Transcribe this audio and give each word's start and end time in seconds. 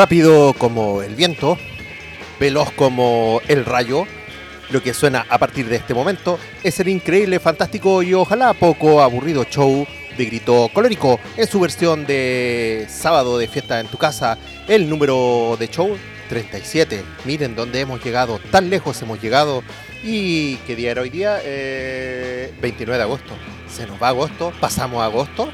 Rápido 0.00 0.54
como 0.54 1.02
el 1.02 1.14
viento, 1.14 1.58
veloz 2.40 2.72
como 2.72 3.42
el 3.48 3.66
rayo, 3.66 4.06
lo 4.70 4.82
que 4.82 4.94
suena 4.94 5.26
a 5.28 5.36
partir 5.36 5.68
de 5.68 5.76
este 5.76 5.92
momento 5.92 6.38
es 6.64 6.80
el 6.80 6.88
increíble, 6.88 7.38
fantástico 7.38 8.02
y 8.02 8.14
ojalá 8.14 8.54
poco 8.54 9.02
aburrido 9.02 9.44
show 9.44 9.86
de 10.16 10.24
Grito 10.24 10.70
Colérico 10.72 11.20
en 11.36 11.46
su 11.46 11.60
versión 11.60 12.06
de 12.06 12.86
sábado 12.88 13.36
de 13.36 13.46
fiesta 13.46 13.78
en 13.78 13.88
tu 13.88 13.98
casa, 13.98 14.38
el 14.68 14.88
número 14.88 15.58
de 15.60 15.68
show 15.68 15.94
37. 16.30 17.04
Miren 17.26 17.54
dónde 17.54 17.80
hemos 17.80 18.02
llegado, 18.02 18.40
tan 18.50 18.70
lejos 18.70 19.02
hemos 19.02 19.20
llegado. 19.20 19.62
¿Y 20.02 20.56
qué 20.66 20.76
día 20.76 20.92
era 20.92 21.02
hoy 21.02 21.10
día? 21.10 21.34
29 21.34 21.44
eh, 21.44 22.96
de 22.96 23.02
agosto. 23.02 23.34
Se 23.68 23.86
nos 23.86 24.02
va 24.02 24.08
agosto, 24.08 24.50
pasamos 24.60 25.02
a 25.02 25.04
agosto. 25.04 25.50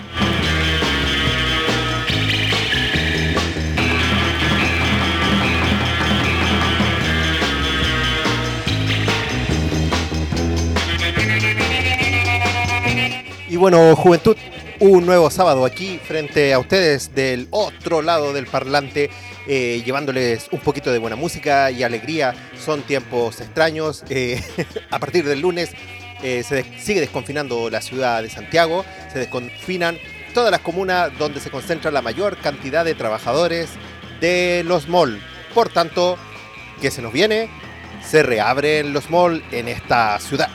Y 13.56 13.59
bueno, 13.59 13.96
juventud, 13.96 14.37
un 14.80 15.06
nuevo 15.06 15.30
sábado 15.30 15.64
aquí 15.64 15.98
frente 16.05 16.52
a 16.52 16.59
ustedes 16.59 17.14
del 17.14 17.48
otro 17.51 18.03
lado 18.03 18.34
del 18.34 18.44
parlante, 18.47 19.08
eh, 19.48 19.83
llevándoles 19.83 20.48
un 20.53 20.61
poquito 20.61 20.92
de 20.92 20.98
buena 20.98 21.17
música 21.17 21.70
y 21.70 21.83
alegría. 21.83 22.34
Son 22.62 22.83
tiempos 22.83 23.41
extraños. 23.41 24.05
Eh, 24.11 24.44
a 24.91 24.98
partir 24.98 25.25
del 25.25 25.41
lunes 25.41 25.70
eh, 26.22 26.42
se 26.47 26.66
sigue 26.78 27.00
desconfinando 27.00 27.70
la 27.70 27.81
ciudad 27.81 28.22
de 28.22 28.28
Santiago, 28.28 28.84
se 29.11 29.20
desconfinan 29.20 29.97
todas 30.34 30.50
las 30.50 30.61
comunas 30.61 31.16
donde 31.19 31.41
se 31.41 31.48
concentra 31.48 31.91
la 31.91 32.03
mayor 32.03 32.36
cantidad 32.36 32.84
de 32.84 32.94
trabajadores 32.94 33.70
de 34.20 34.64
los 34.66 34.86
malls. 34.86 35.22
Por 35.55 35.70
tanto, 35.70 36.19
¿qué 36.83 36.91
se 36.91 37.00
nos 37.00 37.11
viene? 37.11 37.48
Se 38.05 38.22
reabren 38.22 38.92
los 38.92 39.09
malls 39.09 39.42
en 39.50 39.69
esta 39.69 40.20
ciudad. 40.20 40.50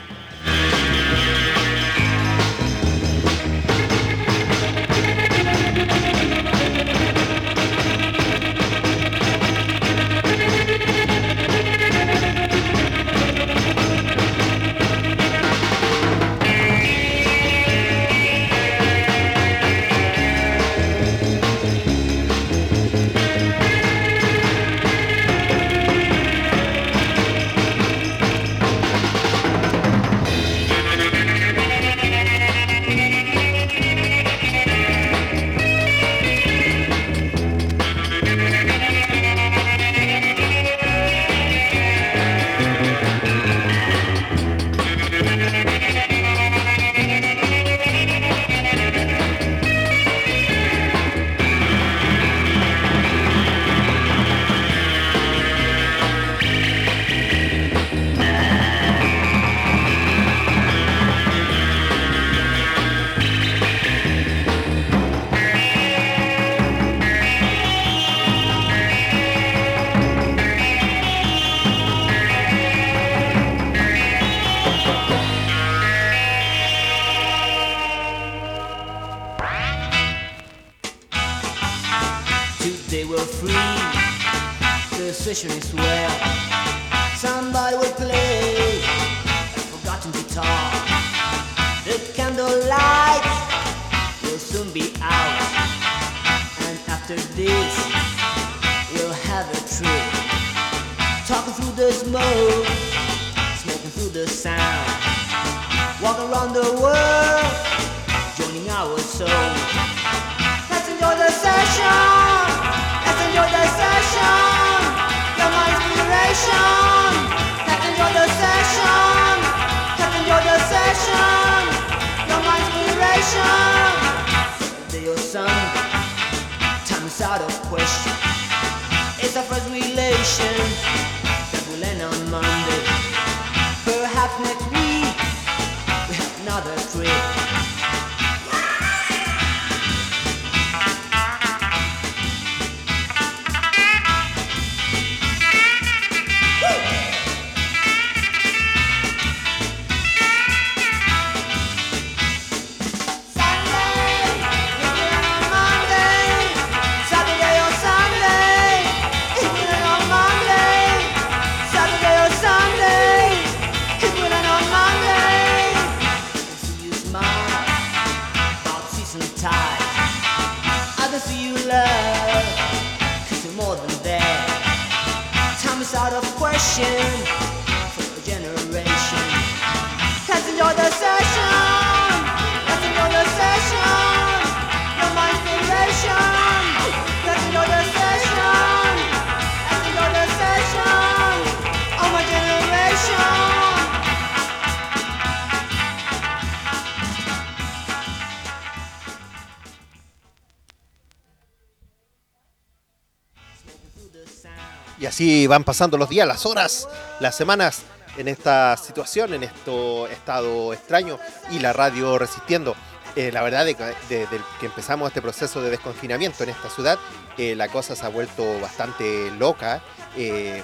Y 205.23 205.45
van 205.45 205.63
pasando 205.63 205.99
los 205.99 206.09
días, 206.09 206.27
las 206.27 206.47
horas, 206.47 206.87
las 207.19 207.35
semanas 207.35 207.83
en 208.17 208.27
esta 208.27 208.75
situación, 208.75 209.35
en 209.35 209.43
este 209.43 210.11
estado 210.11 210.73
extraño 210.73 211.19
y 211.51 211.59
la 211.59 211.73
radio 211.73 212.17
resistiendo. 212.17 212.75
Eh, 213.15 213.31
la 213.31 213.43
verdad, 213.43 213.63
desde 213.63 213.85
de, 214.09 214.27
que 214.59 214.65
empezamos 214.65 215.09
este 215.09 215.21
proceso 215.21 215.61
de 215.61 215.69
desconfinamiento 215.69 216.43
en 216.43 216.49
esta 216.49 216.71
ciudad, 216.71 216.97
eh, 217.37 217.53
la 217.55 217.67
cosa 217.67 217.95
se 217.95 218.03
ha 218.03 218.09
vuelto 218.09 218.59
bastante 218.61 219.29
loca. 219.37 219.83
Eh, 220.17 220.63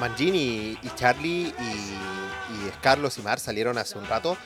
Mangini 0.00 0.76
y 0.82 0.90
Charlie 0.96 1.54
y 1.56 2.70
Carlos 2.82 3.16
y 3.18 3.22
Mar 3.22 3.38
salieron 3.38 3.78
hace 3.78 3.96
un 3.96 4.08
rato 4.08 4.36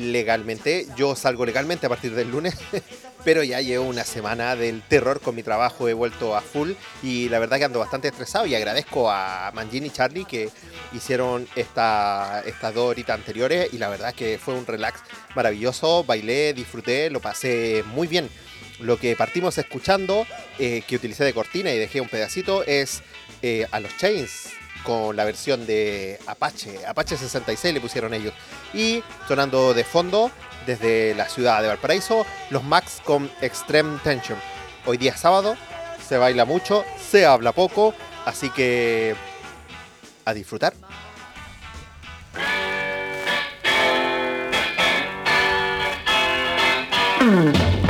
legalmente. 0.00 0.86
Yo 0.96 1.14
salgo 1.14 1.46
legalmente 1.46 1.86
a 1.86 1.88
partir 1.88 2.14
del 2.14 2.30
lunes, 2.30 2.56
pero 3.24 3.42
ya 3.42 3.60
llevo 3.60 3.84
una 3.84 4.04
semana 4.04 4.56
del 4.56 4.82
terror 4.82 5.20
con 5.20 5.34
mi 5.34 5.42
trabajo, 5.42 5.88
he 5.88 5.94
vuelto 5.94 6.36
a 6.36 6.40
full 6.40 6.72
y 7.02 7.28
la 7.28 7.38
verdad 7.38 7.58
que 7.58 7.64
ando 7.64 7.78
bastante 7.78 8.08
estresado 8.08 8.46
y 8.46 8.54
agradezco 8.54 9.10
a 9.10 9.50
Mangini 9.54 9.88
y 9.88 9.90
Charlie 9.90 10.24
que 10.24 10.50
hicieron 10.92 11.46
esta, 11.54 12.42
estas 12.46 12.74
dos 12.74 12.90
horitas 12.90 13.18
anteriores 13.18 13.72
y 13.72 13.78
la 13.78 13.88
verdad 13.88 14.14
que 14.14 14.38
fue 14.38 14.54
un 14.54 14.66
relax 14.66 15.00
maravilloso, 15.34 16.04
bailé, 16.04 16.54
disfruté, 16.54 17.10
lo 17.10 17.20
pasé 17.20 17.84
muy 17.86 18.06
bien. 18.06 18.28
Lo 18.80 18.96
que 18.98 19.14
partimos 19.14 19.58
escuchando, 19.58 20.26
eh, 20.58 20.82
que 20.86 20.96
utilicé 20.96 21.24
de 21.24 21.34
cortina 21.34 21.70
y 21.70 21.78
dejé 21.78 22.00
un 22.00 22.08
pedacito, 22.08 22.64
es 22.64 23.02
eh, 23.42 23.66
a 23.70 23.80
los 23.80 23.94
Chains 23.98 24.59
con 24.84 25.16
la 25.16 25.24
versión 25.24 25.66
de 25.66 26.18
Apache, 26.26 26.84
Apache 26.86 27.16
66 27.16 27.74
le 27.74 27.80
pusieron 27.80 28.14
ellos. 28.14 28.34
Y 28.72 29.02
sonando 29.28 29.74
de 29.74 29.84
fondo 29.84 30.30
desde 30.66 31.14
la 31.14 31.28
ciudad 31.28 31.62
de 31.62 31.68
Valparaíso, 31.68 32.24
los 32.50 32.64
Max 32.64 33.00
con 33.04 33.30
Extreme 33.40 33.98
Tension. 34.02 34.38
Hoy 34.86 34.96
día 34.96 35.12
es 35.12 35.20
sábado, 35.20 35.56
se 36.06 36.18
baila 36.18 36.44
mucho, 36.44 36.84
se 37.10 37.26
habla 37.26 37.52
poco, 37.52 37.94
así 38.24 38.50
que 38.50 39.14
a 40.24 40.34
disfrutar. 40.34 40.74
Mm. 47.20 47.89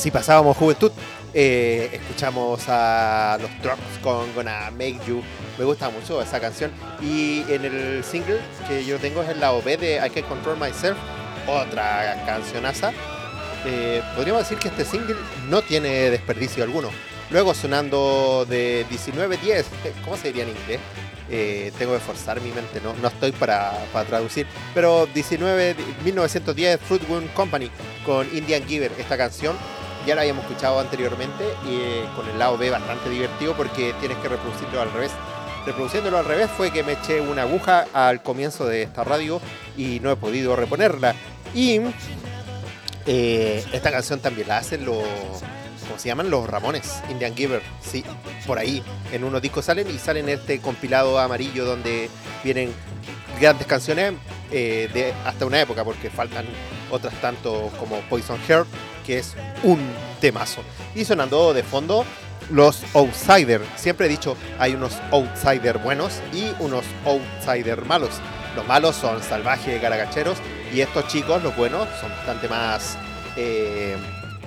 Así 0.00 0.10
pasábamos 0.10 0.56
juventud. 0.56 0.90
Eh, 1.34 1.90
escuchamos 1.92 2.64
a 2.68 3.36
los 3.38 3.50
Trucks 3.60 3.98
con 4.02 4.34
Gonna 4.34 4.70
Make 4.70 4.98
You. 5.06 5.22
Me 5.58 5.64
gusta 5.66 5.90
mucho 5.90 6.22
esa 6.22 6.40
canción. 6.40 6.70
Y 7.02 7.44
en 7.52 7.66
el 7.66 8.02
single 8.02 8.40
que 8.66 8.82
yo 8.82 8.96
tengo 8.98 9.20
es 9.20 9.28
el 9.28 9.40
lado 9.40 9.60
B 9.60 9.76
de 9.76 9.96
I 9.96 10.08
Can 10.08 10.22
Control 10.22 10.56
Myself, 10.56 10.96
otra 11.46 12.24
cancionaza. 12.24 12.92
Eh, 13.66 14.02
podríamos 14.16 14.44
decir 14.44 14.56
que 14.56 14.68
este 14.68 14.86
single 14.86 15.16
no 15.50 15.60
tiene 15.60 16.08
desperdicio 16.08 16.64
alguno. 16.64 16.88
Luego 17.28 17.52
sonando 17.52 18.46
de 18.48 18.86
1910, 18.88 19.66
¿cómo 20.02 20.16
se 20.16 20.28
diría 20.28 20.44
en 20.44 20.48
inglés? 20.48 20.80
Eh, 21.28 21.72
tengo 21.78 21.92
que 21.92 22.00
forzar 22.00 22.40
mi 22.40 22.52
mente, 22.52 22.80
no, 22.82 22.94
no 22.94 23.08
estoy 23.08 23.32
para, 23.32 23.72
para 23.92 24.06
traducir. 24.06 24.46
Pero 24.72 25.06
19, 25.12 25.76
1910 26.04 26.80
Fruit 26.80 27.02
Company 27.34 27.70
con 28.06 28.26
Indian 28.34 28.66
Giver, 28.66 28.92
esta 28.98 29.18
canción 29.18 29.54
ya 30.06 30.14
la 30.14 30.22
habíamos 30.22 30.44
escuchado 30.44 30.80
anteriormente 30.80 31.44
y 31.68 31.74
eh, 31.74 32.04
con 32.16 32.28
el 32.28 32.38
lado 32.38 32.56
B 32.56 32.70
bastante 32.70 33.10
divertido 33.10 33.54
porque 33.54 33.94
tienes 34.00 34.18
que 34.18 34.28
reproducirlo 34.28 34.80
al 34.80 34.92
revés. 34.92 35.12
Reproduciéndolo 35.66 36.18
al 36.18 36.24
revés 36.24 36.50
fue 36.56 36.70
que 36.70 36.82
me 36.82 36.92
eché 36.92 37.20
una 37.20 37.42
aguja 37.42 37.86
al 37.92 38.22
comienzo 38.22 38.66
de 38.66 38.82
esta 38.82 39.04
radio 39.04 39.40
y 39.76 40.00
no 40.00 40.10
he 40.10 40.16
podido 40.16 40.56
reponerla. 40.56 41.14
Y 41.54 41.80
eh, 43.06 43.64
esta 43.72 43.90
canción 43.90 44.20
también 44.20 44.48
la 44.48 44.58
hacen 44.58 44.84
los, 44.84 45.04
¿cómo 45.86 45.98
se 45.98 46.08
llaman? 46.08 46.30
Los 46.30 46.48
Ramones, 46.48 47.02
Indian 47.10 47.36
Giver. 47.36 47.62
Sí, 47.82 48.04
por 48.46 48.58
ahí 48.58 48.82
en 49.12 49.24
unos 49.24 49.42
discos 49.42 49.66
salen 49.66 49.88
y 49.90 49.98
salen 49.98 50.28
este 50.28 50.60
compilado 50.60 51.18
amarillo 51.18 51.64
donde 51.64 52.08
vienen 52.42 52.72
grandes 53.38 53.66
canciones 53.66 54.14
eh, 54.50 54.88
de 54.92 55.12
hasta 55.24 55.46
una 55.46 55.60
época 55.60 55.84
porque 55.84 56.10
faltan 56.10 56.46
otras 56.90 57.14
tanto 57.20 57.70
como 57.78 58.00
Poison 58.02 58.38
Heart 58.48 58.66
es 59.14 59.34
un 59.62 59.80
temazo. 60.20 60.62
Y 60.94 61.04
sonando 61.04 61.52
de 61.52 61.62
fondo, 61.62 62.04
los 62.50 62.82
Outsider. 62.94 63.62
Siempre 63.76 64.06
he 64.06 64.08
dicho, 64.08 64.36
hay 64.58 64.74
unos 64.74 64.92
Outsider 65.12 65.78
buenos 65.78 66.20
y 66.32 66.52
unos 66.58 66.84
Outsider 67.04 67.84
malos. 67.84 68.20
Los 68.56 68.66
malos 68.66 68.96
son 68.96 69.22
salvajes, 69.22 69.80
garagacheros, 69.80 70.38
y 70.72 70.80
estos 70.80 71.06
chicos, 71.08 71.42
los 71.42 71.56
buenos, 71.56 71.88
son 72.00 72.10
bastante 72.10 72.48
más 72.48 72.96
eh, 73.36 73.96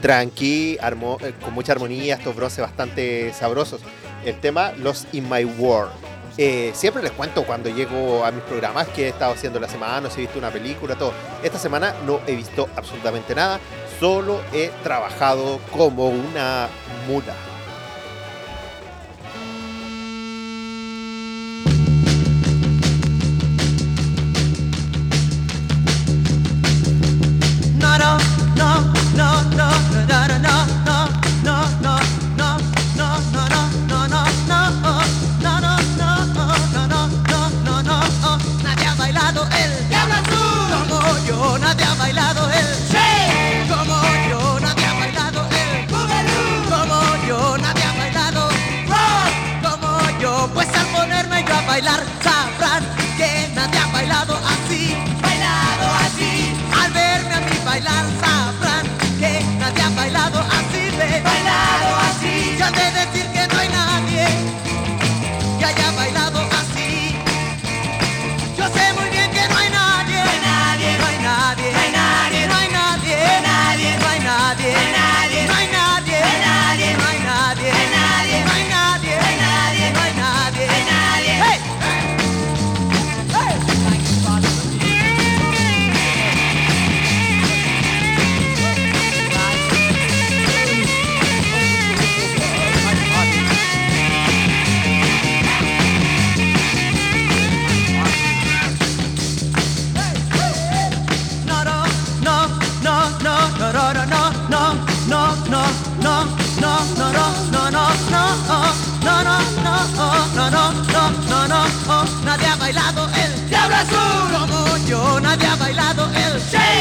tranqui, 0.01 0.77
eh, 0.81 1.33
con 1.41 1.53
mucha 1.53 1.71
armonía, 1.71 2.15
estos 2.15 2.35
bronces 2.35 2.59
bastante 2.59 3.33
sabrosos. 3.33 3.81
El 4.25 4.39
tema, 4.39 4.73
los 4.77 5.07
In 5.13 5.29
My 5.29 5.45
World. 5.45 5.91
Eh, 6.37 6.71
siempre 6.73 7.03
les 7.03 7.11
cuento 7.11 7.43
cuando 7.43 7.69
llego 7.69 8.25
a 8.25 8.31
mis 8.31 8.43
programas 8.43 8.87
que 8.87 9.05
he 9.05 9.09
estado 9.09 9.33
haciendo 9.33 9.59
la 9.59 9.69
semana, 9.69 10.09
si 10.09 10.19
he 10.19 10.21
visto 10.21 10.39
una 10.39 10.49
película, 10.49 10.95
todo. 10.95 11.13
Esta 11.43 11.59
semana 11.59 11.93
no 12.05 12.19
he 12.25 12.35
visto 12.35 12.67
absolutamente 12.75 13.35
nada, 13.35 13.59
solo 14.03 14.41
he 14.51 14.69
trabajado 14.83 15.61
como 15.71 16.09
una 16.09 16.67
mula. 17.07 17.52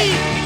Hey! 0.03 0.42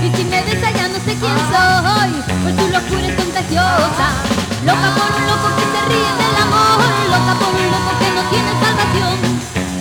Y 0.00 0.16
si 0.16 0.24
me 0.24 0.40
ves 0.42 0.62
allá 0.62 0.88
no 0.88 0.98
sé 0.98 1.16
quién 1.18 1.36
soy, 1.50 2.10
pues 2.42 2.56
tu 2.56 2.68
locura 2.68 3.06
es 3.08 3.16
contagiosa. 3.16 4.06
Loca 4.64 4.94
por 4.94 5.10
un 5.16 5.26
loco 5.26 5.48
que 5.56 5.64
se 5.72 5.80
ríe 5.88 6.12
del 6.20 6.36
amor, 6.42 6.78
loca 7.10 7.34
por 7.40 7.52
un 7.54 7.66
loco 7.66 7.90
que 7.98 8.08
no 8.14 8.22
tiene 8.30 8.52
salvación. 8.62 9.16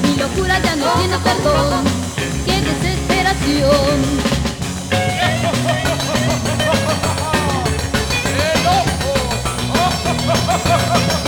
Mi 0.03 0.15
locura 0.15 0.59
ya 0.59 0.75
no 0.75 0.85
tiene 0.93 1.17
perdón, 1.19 1.83
qué 2.45 2.61
desesperación. 2.61 3.97
Loca 10.25 11.23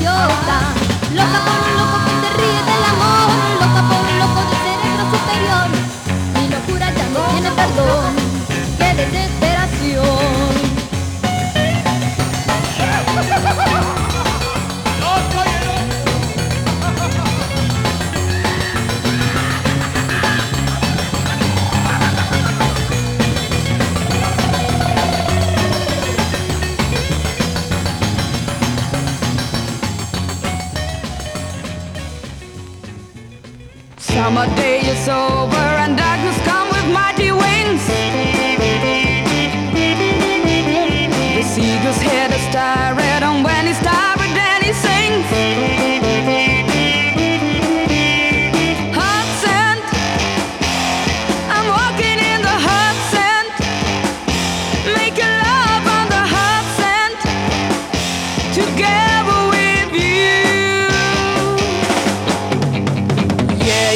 Loca 0.00 1.40
por 1.44 1.58
un 1.66 1.76
loco 1.76 1.98
que 2.04 2.12
se 2.20 2.30
ríe 2.36 2.62
del 2.62 2.84
amor, 2.84 3.28
loca 3.60 3.82
por 3.88 4.00
un 4.06 4.18
loco 4.20 4.40
de 4.48 4.54
cerebro 4.64 5.04
superior. 5.10 5.68
Mi 6.34 6.48
locura 6.48 6.92
ya 6.94 7.08
no 7.08 7.20
tiene 7.32 7.50
perdón, 7.50 8.14
qué 8.78 8.94
desesperación. 8.94 9.47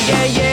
Yeah, 0.08 0.24
yeah, 0.24 0.51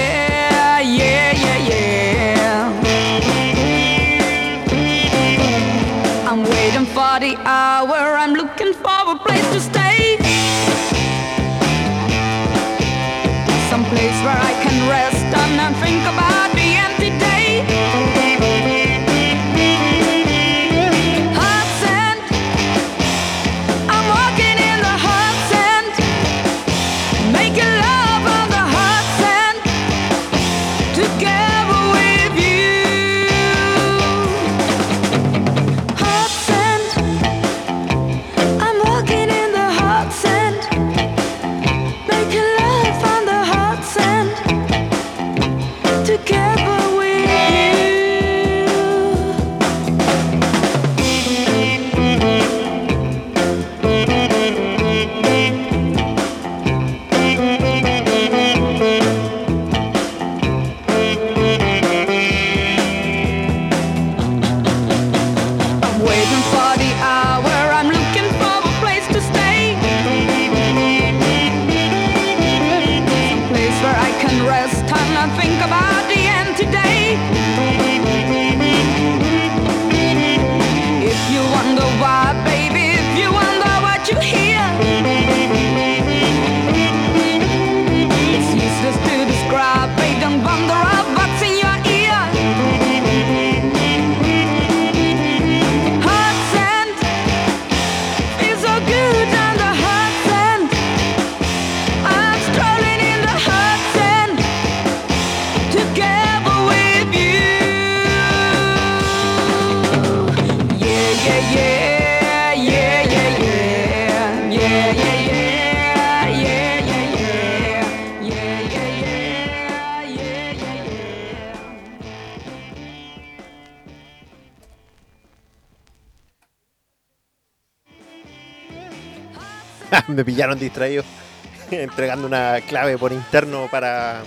Me 130.10 130.26
pillaron 130.26 130.58
distraído 130.58 131.04
entregando 131.72 132.26
una 132.28 132.60
clave 132.68 132.98
por 132.98 133.12
interno 133.12 133.68
para, 133.70 134.22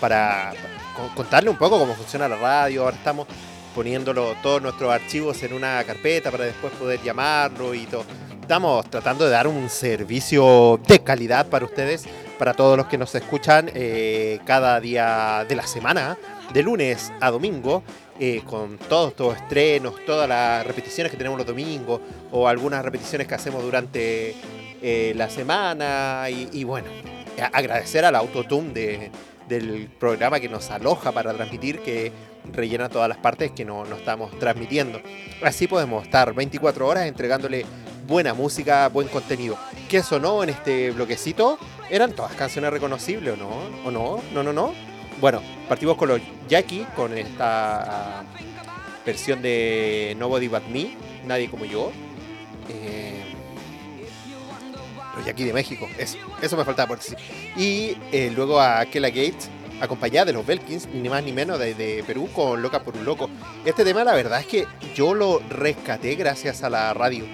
para 0.00 0.52
co- 0.96 1.14
contarle 1.14 1.48
un 1.50 1.56
poco 1.56 1.78
cómo 1.78 1.94
funciona 1.94 2.28
la 2.28 2.36
radio. 2.36 2.82
Ahora 2.84 2.96
estamos 2.96 3.26
poniéndolo 3.74 4.34
todos 4.42 4.60
nuestros 4.62 4.92
archivos 4.92 5.42
en 5.42 5.52
una 5.52 5.82
carpeta 5.84 6.30
para 6.30 6.44
después 6.44 6.72
poder 6.74 7.00
llamarlo 7.02 7.72
y 7.74 7.86
todo. 7.86 8.04
Estamos 8.40 8.88
tratando 8.90 9.24
de 9.24 9.30
dar 9.30 9.46
un 9.46 9.68
servicio 9.68 10.80
de 10.86 11.00
calidad 11.00 11.46
para 11.48 11.64
ustedes, 11.64 12.04
para 12.38 12.54
todos 12.54 12.76
los 12.76 12.86
que 12.86 12.96
nos 12.98 13.14
escuchan 13.14 13.70
eh, 13.74 14.38
cada 14.44 14.80
día 14.80 15.44
de 15.48 15.56
la 15.56 15.66
semana, 15.66 16.16
de 16.52 16.62
lunes 16.62 17.12
a 17.20 17.30
domingo, 17.30 17.82
eh, 18.20 18.42
con 18.46 18.78
todos 18.78 19.10
estos 19.10 19.36
estrenos, 19.36 19.94
todas 20.06 20.28
las 20.28 20.64
repeticiones 20.66 21.10
que 21.10 21.18
tenemos 21.18 21.36
los 21.38 21.46
domingos 21.46 22.00
o 22.32 22.46
algunas 22.48 22.84
repeticiones 22.84 23.26
que 23.26 23.34
hacemos 23.34 23.62
durante 23.62 24.34
eh, 24.88 25.14
la 25.16 25.28
semana 25.28 26.28
y, 26.30 26.62
bueno, 26.62 26.86
agradecer 27.52 28.04
al 28.04 28.14
autotune 28.14 28.72
de, 28.72 29.10
del 29.48 29.88
programa 29.98 30.38
que 30.38 30.48
nos 30.48 30.70
aloja 30.70 31.10
para 31.10 31.34
transmitir, 31.34 31.80
que 31.80 32.12
rellena 32.52 32.88
todas 32.88 33.08
las 33.08 33.18
partes 33.18 33.50
que 33.50 33.64
no, 33.64 33.84
no 33.84 33.96
estamos 33.96 34.38
transmitiendo. 34.38 35.00
Así 35.42 35.66
podemos 35.66 36.04
estar 36.04 36.32
24 36.32 36.86
horas 36.86 37.06
entregándole 37.06 37.66
buena 38.06 38.32
música, 38.32 38.86
buen 38.86 39.08
contenido. 39.08 39.58
¿Qué 39.88 40.04
sonó 40.04 40.44
en 40.44 40.50
este 40.50 40.92
bloquecito? 40.92 41.58
¿Eran 41.90 42.12
todas 42.12 42.34
canciones 42.34 42.70
reconocibles 42.70 43.34
o 43.34 43.36
no? 43.36 43.50
¿O 43.84 43.90
no? 43.90 44.22
No, 44.32 44.44
no, 44.44 44.52
no. 44.52 44.72
Bueno, 45.20 45.42
partimos 45.68 45.96
con 45.96 46.10
los 46.10 46.20
Jackie, 46.48 46.86
con 46.94 47.18
esta 47.18 48.22
versión 49.04 49.42
de 49.42 50.14
Nobody 50.16 50.46
But 50.46 50.68
Me, 50.68 50.96
Nadie 51.26 51.50
Como 51.50 51.64
Yo. 51.64 51.90
Eh, 52.68 53.25
los 55.16 55.24
Jackie 55.24 55.44
de 55.44 55.52
México, 55.52 55.88
eso, 55.98 56.18
eso 56.40 56.56
me 56.56 56.64
faltaba 56.64 56.88
por 56.88 56.98
decir. 56.98 57.16
Y 57.56 57.96
eh, 58.12 58.30
luego 58.34 58.60
a 58.60 58.84
Kela 58.86 59.08
Gates 59.08 59.50
acompañada 59.80 60.26
de 60.26 60.32
los 60.32 60.46
Belkins, 60.46 60.88
ni 60.88 61.08
más 61.08 61.22
ni 61.22 61.32
menos 61.32 61.58
de, 61.58 62.04
Perú 62.06 62.28
con 62.32 62.62
Loca 62.62 62.82
por 62.82 62.96
un 62.96 63.04
Loco. 63.04 63.28
Este 63.64 63.84
tema 63.84 64.04
la 64.04 64.14
verdad 64.14 64.40
es 64.40 64.46
que 64.46 64.66
yo 64.94 65.14
lo 65.14 65.40
rescaté 65.50 66.14
gracias 66.14 66.62
a 66.62 66.70
la 66.70 66.92
radio, 66.94 67.24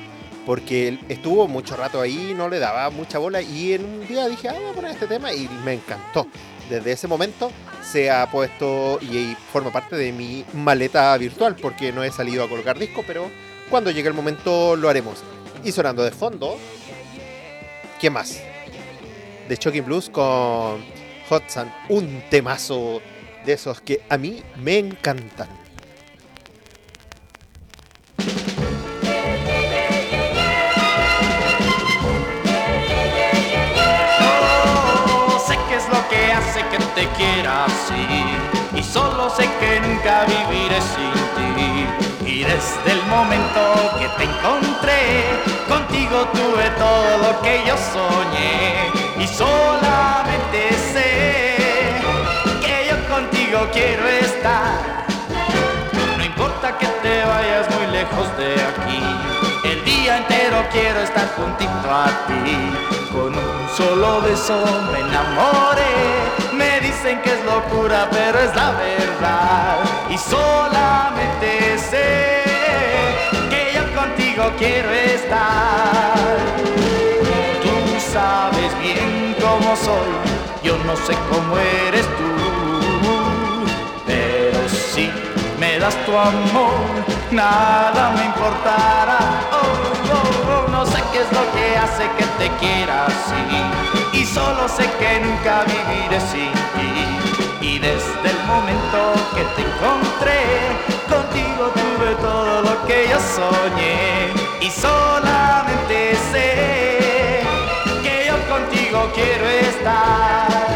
porque 0.46 0.98
estuvo 1.08 1.46
mucho 1.48 1.76
rato 1.76 2.00
ahí, 2.00 2.34
no 2.36 2.48
le 2.48 2.58
daba 2.58 2.90
mucha 2.90 3.18
bola 3.18 3.42
y 3.42 3.74
en 3.74 3.84
un 3.84 4.06
día 4.06 4.26
dije, 4.28 4.48
ah, 4.48 4.54
voy 4.54 4.70
a 4.70 4.74
poner 4.74 4.90
este 4.92 5.06
tema 5.06 5.32
y 5.32 5.48
me 5.64 5.74
encantó. 5.74 6.26
Desde 6.68 6.92
ese 6.92 7.08
momento 7.08 7.50
se 7.82 8.10
ha 8.10 8.30
puesto 8.30 8.98
y 9.02 9.36
forma 9.52 9.70
parte 9.70 9.96
de 9.96 10.12
mi 10.12 10.44
maleta 10.54 11.16
virtual, 11.18 11.56
porque 11.56 11.92
no 11.92 12.02
he 12.02 12.10
salido 12.10 12.44
a 12.44 12.48
colocar 12.48 12.78
disco, 12.78 13.04
pero 13.06 13.30
cuando 13.68 13.90
llegue 13.90 14.08
el 14.08 14.14
momento 14.14 14.76
lo 14.76 14.88
haremos. 14.88 15.22
Y 15.64 15.70
sonando 15.70 16.02
de 16.02 16.10
fondo, 16.10 16.56
¿qué 18.02 18.10
más? 18.10 18.42
De 19.48 19.54
Shocking 19.54 19.84
Blues 19.84 20.10
con 20.10 20.84
Hot 21.28 21.48
Sun, 21.48 21.70
un 21.88 22.20
temazo 22.30 23.00
de 23.46 23.52
esos 23.52 23.80
que 23.80 24.02
a 24.10 24.18
mí 24.18 24.42
me 24.56 24.78
encantan. 24.78 25.48
Sé 35.46 35.56
qué 35.68 35.76
es 35.76 35.88
lo 35.88 36.08
que 36.08 36.32
hace 36.32 36.60
que 36.72 36.78
te 36.96 37.06
quiera 37.16 37.66
así 37.66 38.74
y 38.76 38.82
solo 38.82 39.30
sé 39.30 39.48
que 39.60 39.80
nunca 39.80 40.24
viviré 40.24 40.80
sin 40.80 41.12
ti. 41.36 41.86
Y 42.28 42.42
desde 42.42 42.90
el 42.98 43.02
momento 43.06 43.92
que 44.00 44.08
te 44.18 44.24
encontré, 44.24 45.51
contigo 45.92 46.26
tuve 46.32 46.70
todo 46.78 47.18
lo 47.18 47.42
que 47.42 47.62
yo 47.66 47.76
soñé 47.76 48.90
y 49.18 49.26
solamente 49.26 50.72
sé 50.90 51.94
que 52.62 52.88
yo 52.88 53.14
contigo 53.14 53.68
quiero 53.74 54.08
estar. 54.08 55.04
No 56.16 56.24
importa 56.24 56.78
que 56.78 56.86
te 56.86 57.24
vayas 57.24 57.68
muy 57.76 57.86
lejos 57.88 58.26
de 58.38 58.54
aquí, 58.54 59.02
el 59.68 59.84
día 59.84 60.16
entero 60.16 60.64
quiero 60.72 61.00
estar 61.00 61.28
juntito 61.36 61.90
a 61.90 62.06
ti. 62.26 62.72
Con 63.12 63.34
un 63.34 63.68
solo 63.76 64.22
beso 64.22 64.64
me 64.92 65.00
enamoré. 65.00 66.54
Me 66.54 66.80
dicen 66.80 67.20
que 67.20 67.34
es 67.34 67.44
locura, 67.44 68.08
pero 68.10 68.38
es 68.38 68.54
la 68.56 68.70
verdad. 68.70 69.78
Y 70.08 70.16
solamente 70.16 71.78
sé 71.78 72.41
contigo 74.02 74.44
quiero 74.58 74.90
estar. 74.90 76.36
Tú 77.62 77.74
sabes 78.12 78.70
bien 78.80 79.36
cómo 79.40 79.76
soy, 79.76 80.12
yo 80.62 80.76
no 80.88 80.94
sé 80.96 81.14
cómo 81.30 81.56
eres 81.86 82.06
tú. 82.18 82.30
Pero 84.06 84.60
si 84.68 85.10
me 85.60 85.78
das 85.78 85.96
tu 86.04 86.12
amor, 86.16 86.74
nada 87.30 88.10
me 88.16 88.24
importará. 88.24 89.20
Oh, 89.52 89.66
oh, 90.16 90.52
oh, 90.52 90.70
no 90.70 90.84
sé 90.84 90.98
qué 91.12 91.18
es 91.24 91.30
lo 91.38 91.44
que 91.54 91.66
hace 91.76 92.04
que 92.18 92.26
te 92.40 92.48
quiera 92.60 93.06
así. 93.06 94.18
Y 94.18 94.24
solo 94.24 94.68
sé 94.68 94.84
que 94.98 95.20
nunca 95.20 95.64
viviré 95.72 96.20
sin 96.32 96.52
ti. 96.74 96.92
Y 97.60 97.78
desde 97.78 98.26
el 98.34 98.40
momento 98.46 98.98
que 99.34 99.44
te 99.54 99.62
encontré, 99.68 100.40
todo 102.22 102.62
lo 102.62 102.86
que 102.86 103.08
yo 103.10 103.18
soñé. 103.18 104.32
Y 104.60 104.70
solamente 104.70 106.14
sé 106.30 107.42
que 108.02 108.26
yo 108.28 108.36
contigo 108.48 109.10
quiero 109.14 109.46
estar. 109.46 110.71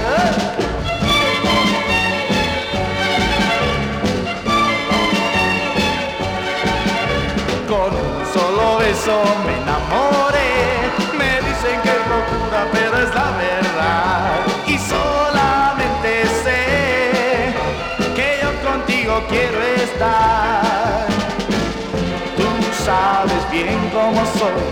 Cómo 23.65 24.23
soy, 24.39 24.67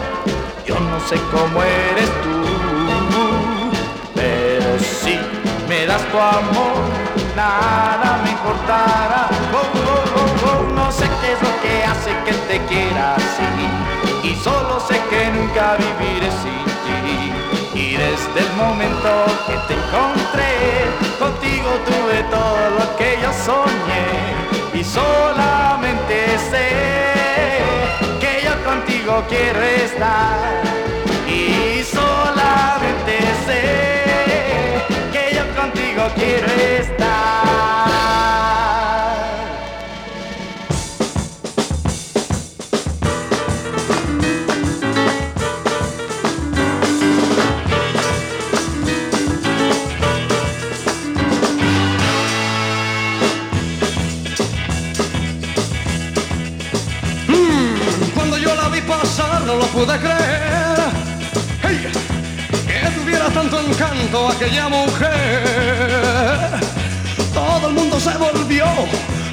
yo 0.67 0.79
no 0.79 1.01
sé 1.01 1.17
cómo 1.33 1.63
eres 1.63 2.11
tú. 2.23 2.45
Pero 4.15 4.79
si 4.79 5.19
me 5.69 5.87
das 5.87 6.03
tu 6.11 6.19
amor, 6.19 6.77
nada 7.35 8.21
me 8.23 8.31
importará. 8.31 9.29
Oh, 9.53 9.71
oh, 9.75 10.05
oh, 10.21 10.49
oh, 10.51 10.73
no 10.75 10.93
sé 10.93 11.09
qué 11.21 11.33
es 11.33 11.43
lo 11.43 11.53
que 11.63 11.85
hace 11.85 12.11
que 12.27 12.33
te 12.49 12.65
quiera 12.67 13.15
así. 13.17 14.29
Y 14.29 14.35
solo 14.37 14.81
sé 14.81 15.01
que 15.11 15.31
nunca 15.33 15.77
viviré 15.77 16.31
sin 16.43 16.65
ti. 16.85 17.33
Y 17.75 17.97
desde 17.97 18.41
el 18.41 18.53
momento 18.57 19.09
que 19.47 19.57
te 19.67 19.75
encontré, 19.75 20.53
contigo 21.19 21.71
tuve 21.87 22.23
todo 22.31 22.71
lo 22.79 22.97
que 22.97 23.19
yo 23.23 23.33
soñé. 23.33 24.79
Y 24.79 24.85
solamente 24.85 26.39
sé 26.51 27.14
quiero 29.29 29.61
estar. 29.61 30.63
Y 31.29 31.83
solamente 31.85 33.21
sé 33.47 33.63
que 35.13 35.35
yo 35.37 35.45
contigo 35.61 36.03
quiero 36.17 36.49
estar. 36.81 37.05
Pude 59.85 59.99
creer. 59.99 60.79
Hey, 61.63 61.87
que 62.67 62.91
tuviera 62.99 63.29
tanto 63.29 63.61
encanto 63.61 64.29
aquella 64.29 64.69
mujer. 64.69 65.41
Todo 67.33 67.69
el 67.69 67.75
mundo 67.75 68.01
se 68.01 68.17
volvió. 68.17 68.67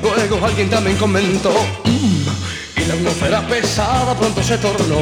Luego 0.01 0.45
alguien 0.45 0.69
también 0.69 0.97
comentó. 0.97 1.53
Y 1.85 2.85
la 2.85 2.93
atmósfera 2.95 3.41
pesada 3.47 4.13
pronto 4.15 4.43
se 4.43 4.57
tornó. 4.57 4.99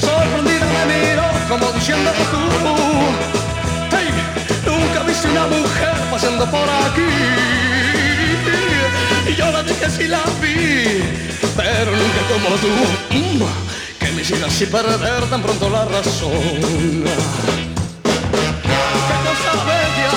Sorprendida 0.00 0.66
me 0.76 0.84
miró 0.92 1.24
como 1.48 1.72
diciendo 1.72 2.10
tú. 2.30 2.42
Hey, 3.90 4.08
nunca 4.64 5.02
viste 5.02 5.28
una 5.28 5.46
mujer 5.46 5.94
pasando 6.10 6.50
por 6.50 6.68
aquí. 6.86 7.10
Y 9.28 9.34
yo 9.34 9.50
la 9.50 9.62
dije 9.62 9.90
si 9.90 10.04
la 10.08 10.22
vi, 10.40 11.02
pero 11.56 11.90
nunca 11.90 12.20
como 12.32 12.48
tú. 12.56 12.68
Que 13.98 14.12
me 14.12 14.22
hiciera 14.22 14.46
así 14.46 14.66
perder 14.66 15.24
tan 15.30 15.42
pronto 15.42 15.70
la 15.70 15.84
razón. 15.86 16.30
Qué 18.62 19.16
cosa 19.26 19.52
bella, 19.70 20.16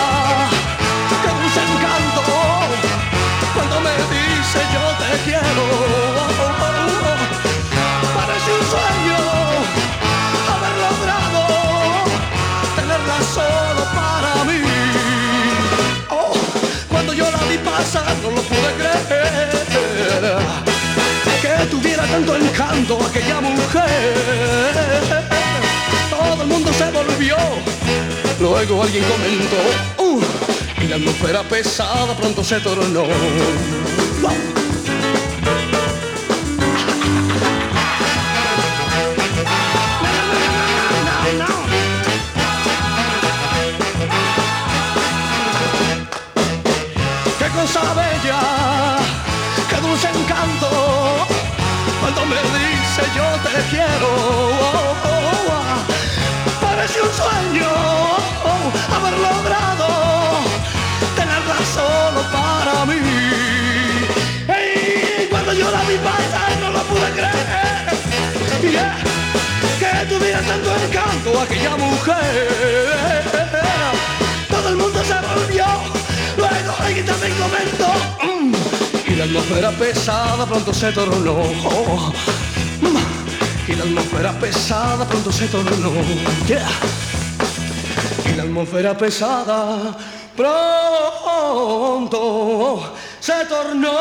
qué 1.21 1.29
dulce 1.39 1.61
encanto, 1.69 2.23
cuando 3.55 3.75
me 3.81 3.93
dice 4.13 4.59
yo 4.73 4.85
te 4.99 5.09
quiero. 5.25 5.65
Parece 8.15 8.49
un 8.59 8.63
sueño 8.73 9.19
haber 10.53 10.75
logrado 10.85 11.41
tenerla 12.75 13.17
solo 13.33 13.83
para 13.95 14.31
mí. 14.45 14.61
Oh, 16.09 16.33
cuando 16.89 17.13
yo 17.13 17.25
la 17.31 17.43
vi 17.49 17.57
pasar 17.57 18.15
no 18.21 18.29
lo 18.31 18.41
pude 18.41 18.69
creer 18.77 19.58
Luego 28.59 28.83
alguien 28.83 29.05
comentó 29.05 29.55
"Uh", 30.03 30.21
Y 30.83 30.87
la 30.87 30.97
atmósfera 30.97 31.43
pesada 31.43 32.13
pronto 32.17 32.43
se 32.43 32.59
tornó 32.59 33.03
Wow. 34.21 34.33
Cuando 52.01 52.25
me 52.25 52.35
dice 52.35 53.03
yo 53.15 53.23
te 53.43 53.69
quiero. 53.69 54.07
Oh, 54.07 54.95
oh, 55.05 55.49
oh, 55.49 56.61
Parece 56.61 57.01
un 57.01 57.09
sueño 57.09 57.99
haber 58.95 59.13
logrado 59.17 59.87
tenerla 61.15 61.57
solo 61.73 62.21
para 62.31 62.85
mí. 62.85 63.01
Y 65.21 65.25
cuando 65.27 65.53
yo 65.53 65.69
la 65.71 65.81
vi 65.83 65.97
pasar 65.97 66.59
no 66.61 66.71
lo 66.71 66.81
pude 66.83 67.11
creer. 67.11 67.49
Yeah, 68.61 68.97
que 69.79 70.05
tuviera 70.13 70.41
tanto 70.41 70.69
encanto 70.75 71.41
aquella 71.41 71.75
mujer. 71.77 73.23
Todo 74.49 74.69
el 74.69 74.75
mundo 74.75 75.03
se 75.03 75.13
volvió, 75.13 75.65
luego 76.37 76.75
alguien 76.79 77.05
también 77.05 77.33
comentó. 77.33 77.91
Mm, 78.23 78.53
y 79.11 79.15
la 79.15 79.23
atmósfera 79.23 79.71
pesada 79.71 80.45
pronto 80.45 80.73
se 80.73 80.91
tornó. 80.91 81.43
Mm, 82.81 83.71
y 83.71 83.75
la 83.75 83.83
atmósfera 83.83 84.39
pesada 84.39 85.05
pronto 85.07 85.31
se 85.31 85.47
tornó. 85.47 85.91
Yeah. 86.47 86.67
Atmósfera 88.49 88.97
pesada 88.97 89.95
pronto 90.35 90.81
se 93.19 93.45
tornó. 93.45 93.91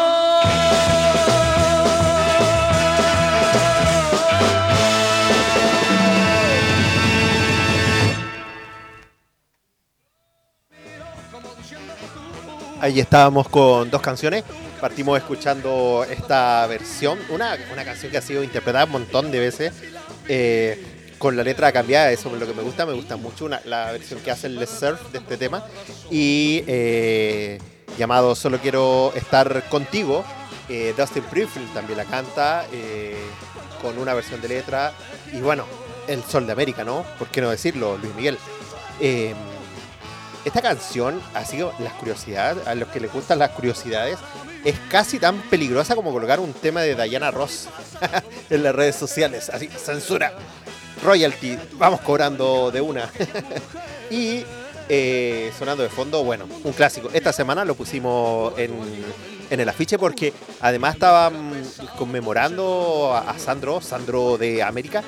Ahí 12.81 13.01
estábamos 13.01 13.51
con 13.51 13.91
dos 13.91 14.01
canciones. 14.01 14.45
Partimos 14.81 15.19
escuchando 15.19 16.07
esta 16.09 16.67
versión, 16.67 17.19
una, 17.29 17.55
una 17.71 17.85
canción 17.85 18.11
que 18.11 18.17
ha 18.17 18.23
sido 18.23 18.43
interpretada 18.43 18.87
un 18.87 18.93
montón 18.93 19.31
de 19.31 19.41
veces, 19.41 19.75
eh, 20.27 20.98
con 21.19 21.37
la 21.37 21.43
letra 21.43 21.73
cambiada, 21.73 22.11
eso 22.13 22.33
es 22.33 22.41
lo 22.41 22.47
que 22.47 22.55
me 22.55 22.63
gusta, 22.63 22.87
me 22.87 22.93
gusta 22.93 23.17
mucho 23.17 23.45
una- 23.45 23.61
la 23.65 23.91
versión 23.93 24.21
que 24.21 24.31
hace 24.31 24.47
el 24.47 24.67
Surf 24.67 25.01
de 25.13 25.19
este 25.19 25.37
tema, 25.37 25.65
y 26.11 26.63
eh, 26.67 27.59
llamado 27.99 28.35
Solo 28.35 28.59
Quiero 28.59 29.13
Estar 29.15 29.69
Contigo, 29.69 30.25
eh, 30.69 30.95
Dustin 30.97 31.25
Springfield 31.25 31.73
también 31.75 31.97
la 31.99 32.05
canta, 32.05 32.67
eh, 32.73 33.17
con 33.83 33.99
una 33.99 34.15
versión 34.15 34.41
de 34.41 34.49
letra, 34.49 34.93
y 35.33 35.41
bueno, 35.41 35.65
El 36.07 36.23
Sol 36.23 36.47
de 36.47 36.53
América, 36.53 36.85
¿no? 36.85 37.05
¿Por 37.19 37.29
qué 37.29 37.41
no 37.41 37.51
decirlo, 37.51 37.97
Luis 37.99 38.15
Miguel? 38.15 38.39
Esta 40.45 40.63
canción 40.63 41.21
ha 41.35 41.45
sido 41.45 41.73
las 41.81 41.93
curiosidades, 41.95 42.67
a 42.67 42.75
los 42.75 42.89
que 42.89 43.01
les 43.01 43.13
gustan 43.13 43.39
las 43.39 43.51
curiosidades, 43.51 44.19
es 44.65 44.77
casi 44.91 45.19
tan 45.19 45.41
peligrosa 45.43 45.95
como 45.95 46.13
colocar 46.13 46.41
un 46.41 46.53
tema 46.53 46.81
de 46.81 46.95
Diana 46.95 47.31
Ross 47.31 47.69
en 48.51 48.63
las 48.63 48.75
redes 48.75 48.97
sociales. 48.97 49.51
Así, 49.51 49.69
censura, 49.69 50.33
royalty, 51.03 51.59
vamos 51.75 52.01
cobrando 52.01 52.71
de 52.71 52.81
una. 52.81 53.11
y 54.11 54.45
eh, 54.89 55.53
sonando 55.59 55.83
de 55.83 55.89
fondo, 55.89 56.25
bueno, 56.25 56.47
un 56.65 56.73
clásico. 56.73 57.11
Esta 57.13 57.33
semana 57.33 57.65
lo 57.65 57.75
pusimos 57.75 58.59
en, 58.59 58.73
en 59.51 59.61
el 59.61 59.69
afiche 59.69 59.99
porque 59.99 60.33
además 60.61 60.95
estaban 60.95 61.53
conmemorando 61.99 63.15
a, 63.15 63.39
Sandro, 63.39 63.81
Sandro 63.81 64.39
de 64.39 64.63
América, 64.63 65.03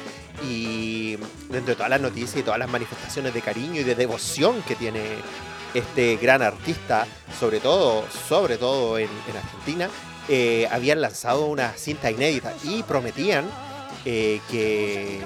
y 0.48 1.16
dentro 1.50 1.72
de 1.72 1.76
todas 1.76 1.90
las 1.90 2.00
noticias 2.00 2.37
y 2.37 2.42
todas 2.42 2.59
las 2.59 2.70
manifestaciones 2.70 3.35
de 3.35 3.42
cariño 3.42 3.81
y 3.81 3.85
de 3.85 3.94
devoción 3.94 4.62
que 4.62 4.74
tiene 4.74 5.03
este 5.74 6.16
gran 6.16 6.42
artista, 6.42 7.07
sobre 7.38 7.61
todo, 7.61 8.05
sobre 8.29 8.57
todo 8.57 8.98
en, 8.98 9.09
en 9.29 9.37
Argentina, 9.37 9.88
eh, 10.29 10.68
habían 10.70 11.00
lanzado 11.00 11.46
una 11.46 11.72
cinta 11.72 12.11
inédita 12.11 12.55
y 12.62 12.83
prometían 12.83 13.46
eh, 14.05 14.40
que 14.50 15.20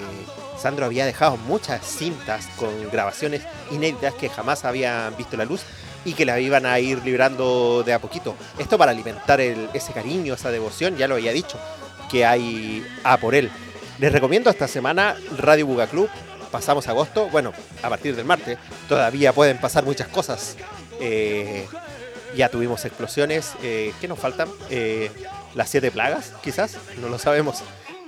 Sandro 0.61 0.87
había 0.87 1.05
dejado 1.07 1.37
muchas 1.37 1.85
cintas 1.87 2.47
con 2.57 2.90
grabaciones 2.90 3.43
inéditas 3.71 4.14
que 4.14 4.29
jamás 4.29 4.64
habían 4.64 5.17
visto 5.17 5.37
la 5.37 5.45
luz 5.45 5.62
y 6.05 6.12
que 6.14 6.25
las 6.25 6.38
iban 6.40 6.67
a 6.67 6.79
ir 6.81 7.03
librando 7.05 7.83
de 7.85 7.93
a 7.93 7.99
poquito. 7.99 8.35
Esto 8.59 8.77
para 8.79 8.93
alimentar 8.93 9.40
el- 9.40 9.69
ese 9.75 9.93
cariño, 9.93 10.35
esa 10.35 10.51
devoción, 10.51 10.97
ya 10.97 11.09
lo 11.09 11.14
había 11.14 11.33
dicho, 11.33 11.59
que 12.11 12.25
hay 12.27 12.87
a 13.05 13.17
por 13.17 13.35
él. 13.35 13.51
Les 13.99 14.12
recomiendo 14.12 14.51
esta 14.51 14.69
semana 14.69 15.17
Radio 15.38 15.67
Buga 15.67 15.87
Club. 15.87 16.09
Pasamos 16.51 16.87
agosto, 16.88 17.29
bueno, 17.31 17.53
a 17.83 17.88
partir 17.88 18.14
del 18.14 18.25
martes, 18.25 18.59
todavía 18.88 19.33
pueden 19.33 19.59
pasar 19.59 19.85
muchas 19.85 20.09
cosas. 20.09 20.57
Eh, 21.01 21.67
ya 22.37 22.49
tuvimos 22.49 22.85
explosiones. 22.85 23.53
eh, 23.62 23.93
¿Qué 24.01 24.07
nos 24.09 24.19
faltan? 24.19 24.49
Eh, 24.71 25.11
las 25.55 25.69
siete 25.71 25.90
plagas, 25.90 26.33
quizás, 26.43 26.77
no 27.01 27.09
lo 27.09 27.19
sabemos. 27.19 27.62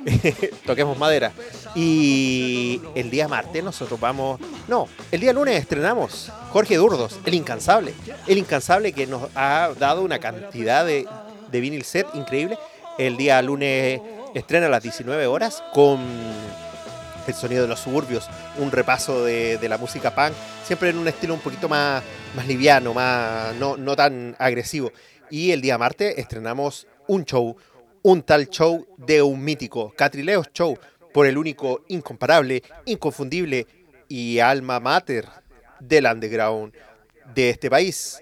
Toquemos 0.66 0.98
madera. 0.98 1.32
Y 1.74 2.80
el 2.94 3.10
día 3.10 3.28
martes 3.28 3.62
nosotros 3.62 3.98
vamos. 3.98 4.40
No, 4.68 4.88
el 5.10 5.20
día 5.20 5.32
lunes 5.32 5.60
estrenamos 5.60 6.32
Jorge 6.50 6.76
Durdos, 6.76 7.18
El 7.24 7.34
Incansable. 7.34 7.92
El 8.26 8.38
Incansable 8.38 8.92
que 8.92 9.06
nos 9.06 9.28
ha 9.34 9.70
dado 9.78 10.02
una 10.02 10.18
cantidad 10.18 10.84
de, 10.84 11.06
de 11.50 11.60
vinil 11.60 11.84
set 11.84 12.06
increíble. 12.14 12.58
El 12.98 13.16
día 13.16 13.40
lunes 13.42 14.00
estrena 14.34 14.66
a 14.66 14.70
las 14.70 14.82
19 14.82 15.26
horas 15.26 15.62
con 15.72 15.98
el 17.26 17.34
sonido 17.34 17.62
de 17.62 17.68
los 17.68 17.80
suburbios, 17.80 18.28
un 18.58 18.70
repaso 18.70 19.24
de, 19.24 19.58
de 19.58 19.68
la 19.68 19.78
música 19.78 20.14
punk, 20.14 20.32
siempre 20.64 20.90
en 20.90 20.98
un 20.98 21.08
estilo 21.08 21.34
un 21.34 21.40
poquito 21.40 21.68
más, 21.68 22.02
más 22.36 22.46
liviano, 22.46 22.94
más, 22.94 23.54
no, 23.56 23.76
no 23.76 23.96
tan 23.96 24.36
agresivo. 24.38 24.92
Y 25.28 25.50
el 25.50 25.60
día 25.60 25.76
martes 25.76 26.16
estrenamos 26.18 26.86
un 27.08 27.24
show, 27.24 27.56
un 28.02 28.22
tal 28.22 28.48
show 28.48 28.86
de 28.96 29.22
un 29.22 29.42
mítico, 29.42 29.92
Catrileos 29.96 30.52
Show, 30.52 30.78
por 31.12 31.26
el 31.26 31.38
único, 31.38 31.84
incomparable, 31.88 32.62
inconfundible 32.84 33.66
y 34.08 34.38
alma 34.38 34.80
mater 34.80 35.26
del 35.80 36.06
underground 36.06 36.74
de 37.34 37.50
este 37.50 37.70
país, 37.70 38.20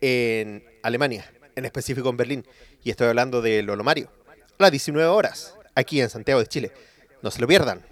en 0.00 0.64
Alemania, 0.82 1.24
en 1.56 1.64
específico 1.64 2.08
en 2.10 2.16
Berlín. 2.16 2.46
Y 2.82 2.90
estoy 2.90 3.08
hablando 3.08 3.40
de 3.40 3.62
Lolo 3.62 3.82
Mario, 3.82 4.10
a 4.58 4.62
las 4.64 4.70
19 4.70 5.08
horas, 5.08 5.54
aquí 5.74 6.00
en 6.00 6.10
Santiago 6.10 6.40
de 6.40 6.46
Chile. 6.46 6.72
No 7.22 7.30
se 7.30 7.40
lo 7.40 7.46
pierdan. 7.46 7.82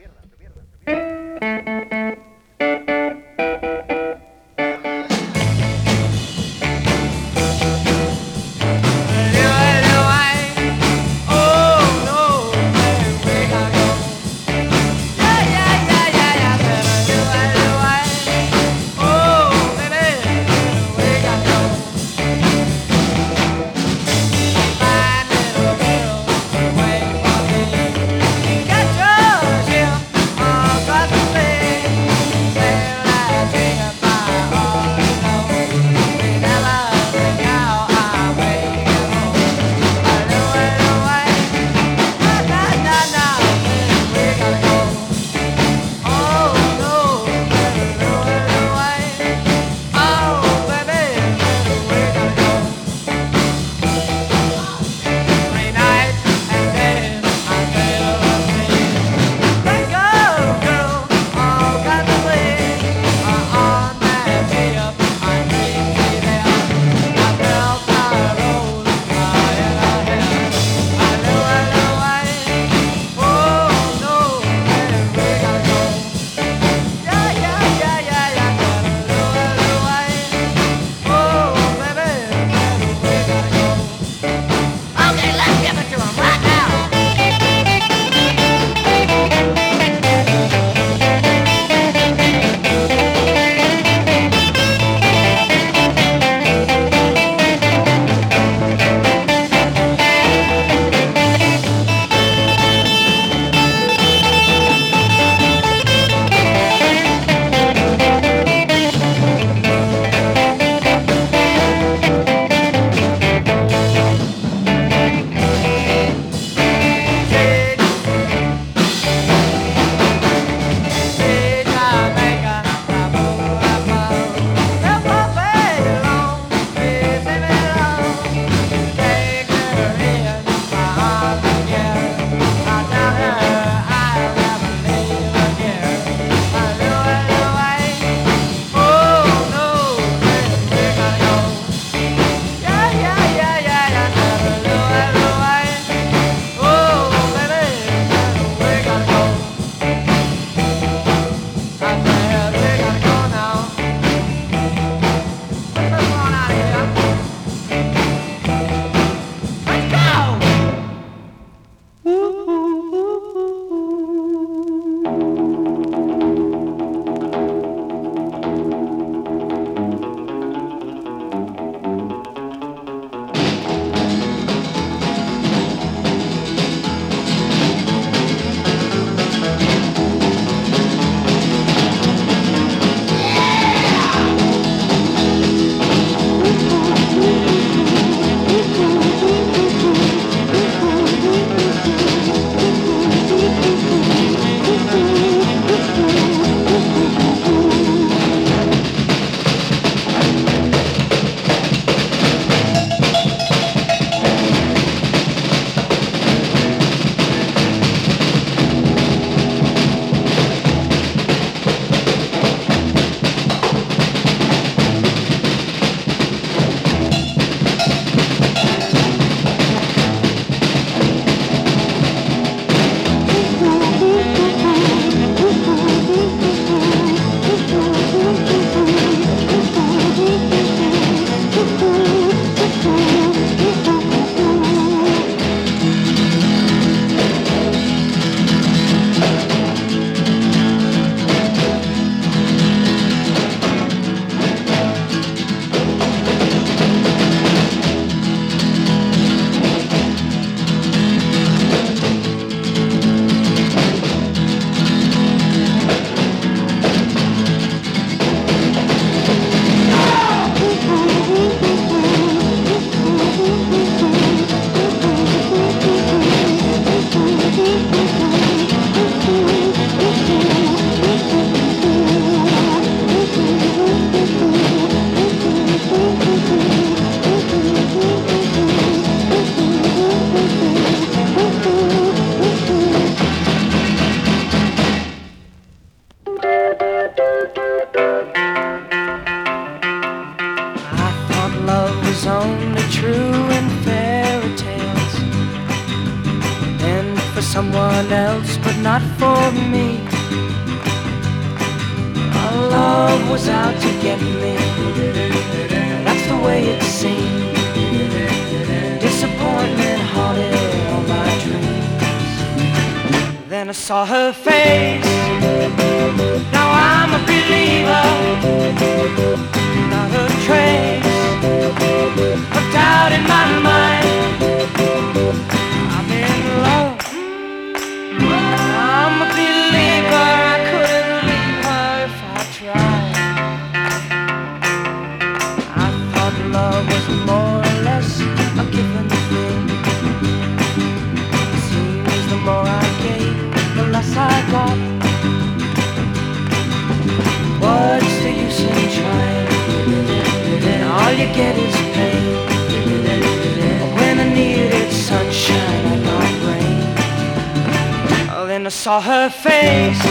Saw 358.83 359.01
her 359.01 359.31
face. 359.31 360.05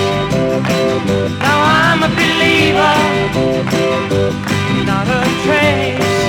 Now 1.40 1.60
I'm 1.62 2.04
a 2.04 2.08
believer. 2.08 2.96
Not 4.86 5.08
a 5.10 5.22
trace 5.44 6.21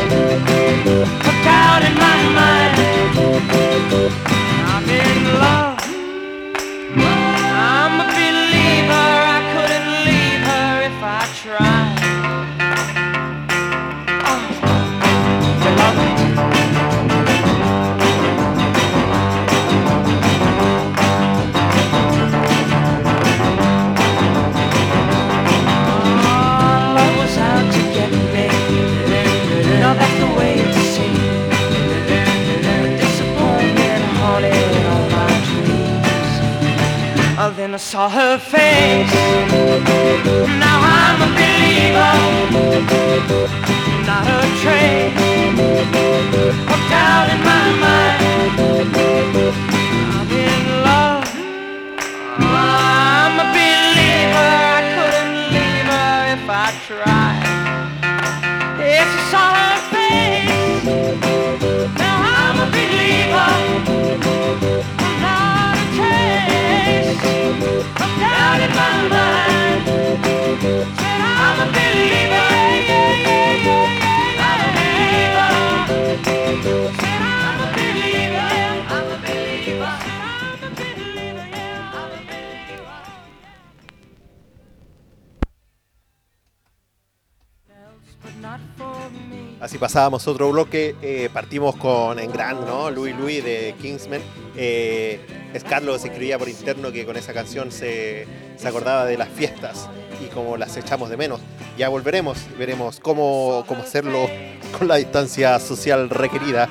Then 37.73 37.81
I 37.81 37.85
saw 37.85 38.07
her 38.11 38.37
face. 38.39 39.14
Now 40.61 40.79
I'm 41.01 41.23
a 41.23 41.29
believer. 41.41 42.14
Not 44.05 44.27
a 44.29 44.45
trace 44.61 45.16
of 46.68 46.81
doubt 46.93 47.29
in 47.33 47.41
my 47.49 47.66
mind. 47.81 48.20
I'm 50.12 50.29
in 50.29 50.62
love. 50.85 51.25
I'm 52.37 53.41
a 53.41 53.49
believer. 53.57 54.51
I 54.77 54.85
couldn't 54.95 55.37
leave 55.57 55.89
her 55.97 56.16
if 56.37 56.45
I 56.51 56.68
tried. 56.87 57.49
Yes, 58.81 59.09
I 59.09 59.20
saw 59.33 59.49
her 59.62 59.79
face. 59.95 60.85
Now 61.97 62.16
I'm 62.37 62.57
a 62.61 62.70
believer. 62.70 63.03
Así 89.61 89.79
pasábamos 89.79 90.27
otro 90.27 90.51
bloque, 90.51 90.97
eh, 91.03 91.31
partimos 91.33 91.77
con 91.77 92.19
En 92.19 92.33
Grand, 92.33 92.67
¿no? 92.67 92.91
Louis 92.91 93.17
Louis 93.17 93.45
de 93.45 93.75
Kingsman. 93.81 94.21
Eh, 94.57 95.41
Carlos 95.65 96.05
escribía 96.05 96.39
por 96.39 96.49
interno 96.49 96.93
que 96.93 97.05
con 97.05 97.17
esa 97.17 97.33
canción 97.33 97.71
se, 97.71 98.27
se 98.57 98.69
acordaba 98.69 99.05
de 99.05 99.17
las 99.17 99.29
fiestas 99.29 99.89
y 100.25 100.29
como 100.29 100.57
las 100.57 100.77
echamos 100.77 101.11
de 101.11 101.17
menos. 101.17 101.41
Ya 101.77 101.89
volveremos, 101.89 102.39
veremos 102.59 103.01
cómo, 103.01 103.65
cómo 103.67 103.83
hacerlo 103.83 104.29
con 104.79 104.89
la 104.89 104.97
distancia 104.97 105.59
social 105.59 106.11
requerida. 106.11 106.69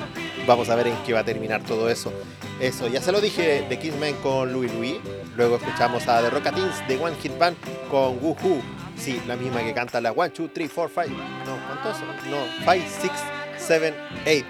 Vamos 0.48 0.70
a 0.70 0.76
ver 0.76 0.88
en 0.88 0.96
qué 1.06 1.14
va 1.14 1.20
a 1.20 1.26
terminar 1.26 1.64
todo 1.64 1.90
eso. 1.90 2.12
Eso, 2.60 2.88
ya 2.88 3.02
se 3.02 3.12
lo 3.12 3.22
dije 3.22 3.66
de 3.68 3.80
Kingsman 3.80 4.14
con 4.16 4.54
Louis 4.54 4.72
Louis. 4.74 4.98
Luego 5.36 5.56
escuchamos 5.56 6.08
a 6.08 6.22
The 6.22 6.30
Rockatins 6.30 6.88
de 6.88 6.98
One 6.98 7.16
Hit 7.22 7.38
Band 7.38 7.58
con 7.90 8.18
Woohoo. 8.24 8.62
Sí, 8.98 9.20
la 9.28 9.36
misma 9.36 9.64
que 9.64 9.74
canta 9.74 10.00
la 10.00 10.12
1, 10.12 10.32
2, 10.38 10.50
3, 10.54 10.72
4, 10.74 11.04
5. 11.06 11.22
No, 11.46 11.58
¿cuántos? 11.66 12.00
No, 12.30 12.46
5, 12.72 12.86
6, 13.02 13.12
7, 13.58 13.94
8. 14.26 14.46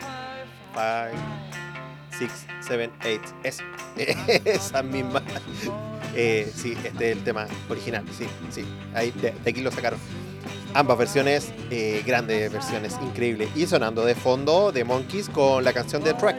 5, 0.73 1.40
6, 2.27 2.45
7, 2.61 2.91
8. 3.01 3.19
Es, 3.43 3.59
esa 4.45 4.83
misma. 4.83 5.23
Eh, 6.15 6.51
sí, 6.53 6.77
este 6.83 7.11
es 7.11 7.17
el 7.17 7.23
tema 7.23 7.47
original. 7.69 8.03
Sí, 8.15 8.27
sí. 8.51 8.63
Ahí, 8.93 9.11
de, 9.11 9.31
de 9.31 9.49
aquí 9.49 9.61
lo 9.61 9.71
sacaron. 9.71 9.99
Ambas 10.73 10.97
versiones, 10.97 11.51
eh, 11.69 12.03
grandes 12.05 12.51
versiones, 12.51 12.97
increíbles. 13.01 13.49
Y 13.55 13.65
sonando 13.65 14.05
de 14.05 14.15
fondo 14.15 14.71
de 14.71 14.83
Monkeys 14.83 15.29
con 15.29 15.63
la 15.63 15.73
canción 15.73 16.03
de 16.03 16.13
Track. 16.13 16.37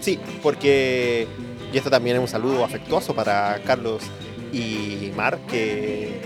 Sí, 0.00 0.18
porque. 0.42 1.26
Y 1.72 1.76
esto 1.76 1.90
también 1.90 2.16
es 2.16 2.22
un 2.22 2.28
saludo 2.28 2.64
afectuoso 2.64 3.14
para 3.14 3.60
Carlos 3.64 4.04
y 4.52 5.10
Mar, 5.16 5.40
que 5.50 6.20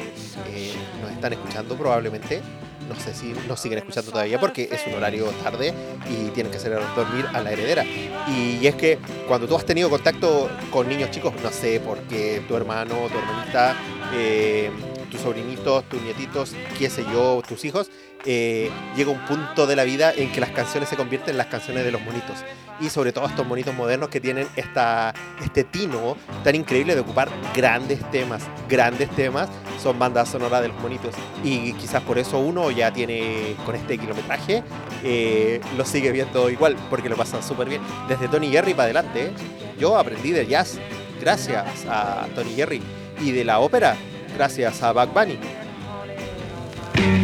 eh, 0.48 0.74
nos 1.00 1.11
están 1.12 1.32
escuchando 1.32 1.76
probablemente. 1.76 2.42
No 2.89 2.99
sé 2.99 3.14
si 3.14 3.34
nos 3.47 3.61
siguen 3.61 3.78
escuchando 3.78 4.11
todavía 4.11 4.41
porque 4.41 4.68
es 4.70 4.86
un 4.86 4.95
horario 4.95 5.26
tarde 5.43 5.74
y 6.11 6.30
tienen 6.30 6.51
que 6.51 6.59
hacer 6.59 6.78
dormir 6.97 7.26
a 7.32 7.41
la 7.41 7.53
heredera. 7.53 7.84
Y, 8.28 8.66
es 8.66 8.74
que 8.74 8.99
cuando 9.26 9.47
tú 9.47 9.57
has 9.57 9.64
tenido 9.64 9.89
contacto 9.89 10.51
con 10.70 10.89
niños 10.89 11.11
chicos, 11.11 11.32
no 11.43 11.51
sé, 11.51 11.80
porque 11.80 12.43
tu 12.49 12.57
hermano, 12.57 12.95
tu 13.11 13.18
hermanita, 13.18 13.74
eh, 14.14 14.70
tus 15.09 15.20
sobrinitos, 15.20 15.88
tus 15.88 16.00
nietitos, 16.02 16.54
qué 16.78 16.90
sé 16.90 17.04
yo, 17.12 17.42
tus 17.46 17.64
hijos, 17.64 17.90
eh, 18.24 18.70
llega 18.96 19.11
un 19.11 19.24
punto 19.24 19.66
de 19.66 19.76
la 19.76 19.84
vida 19.84 20.12
en 20.12 20.32
que 20.32 20.40
las 20.40 20.50
canciones 20.50 20.88
se 20.88 20.96
convierten 20.96 21.32
en 21.32 21.38
las 21.38 21.46
canciones 21.46 21.84
de 21.84 21.92
los 21.92 22.00
monitos. 22.02 22.44
Y 22.80 22.90
sobre 22.90 23.12
todo 23.12 23.26
estos 23.26 23.46
monitos 23.46 23.74
modernos 23.74 24.09
que 24.09 24.20
tienen 24.20 24.46
esta, 24.54 25.12
este 25.42 25.64
tino 25.64 26.16
tan 26.44 26.54
increíble 26.54 26.94
de 26.94 27.00
ocupar 27.00 27.28
grandes 27.54 28.09
temas, 28.11 28.44
grandes 28.68 29.11
temas, 29.11 29.48
son 29.82 29.98
bandas 29.98 30.28
sonoras 30.28 30.62
de 30.62 30.68
los 30.68 30.80
monitos. 30.80 31.14
Y 31.42 31.72
quizás 31.74 32.02
por 32.02 32.18
eso 32.18 32.38
uno 32.38 32.70
ya 32.70 32.92
tiene, 32.92 33.56
con 33.66 33.74
este 33.74 33.98
kilometraje, 33.98 34.62
eh, 35.02 35.61
lo 35.76 35.84
sigue 35.84 36.12
viendo 36.12 36.50
igual, 36.50 36.76
porque 36.88 37.09
lo 37.09 37.16
pasan 37.16 37.42
súper 37.42 37.68
bien. 37.68 37.82
Desde 38.09 38.28
Tony 38.28 38.48
Jerry 38.48 38.74
para 38.74 38.84
adelante, 38.84 39.32
yo 39.78 39.96
aprendí 39.98 40.30
del 40.30 40.46
jazz 40.46 40.78
gracias 41.20 41.84
a 41.88 42.26
Tony 42.34 42.54
Jerry. 42.54 42.80
Y 43.20 43.32
de 43.32 43.44
la 43.44 43.59
ópera, 43.59 43.96
gracias 44.37 44.83
a 44.83 44.93
Bugs 44.93 45.12
Bunny. 45.12 45.39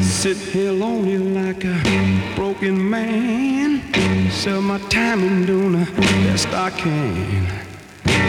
Sit 0.02 0.36
here 0.36 0.72
lonely 0.72 1.18
like 1.18 1.64
a 1.64 2.34
broken 2.36 2.78
man. 2.90 3.82
Sell 4.30 4.62
my 4.62 4.78
time 4.88 5.22
and 5.22 5.46
doing 5.46 5.72
the 5.72 5.90
best 6.26 6.48
I 6.48 6.70
can. 6.70 7.46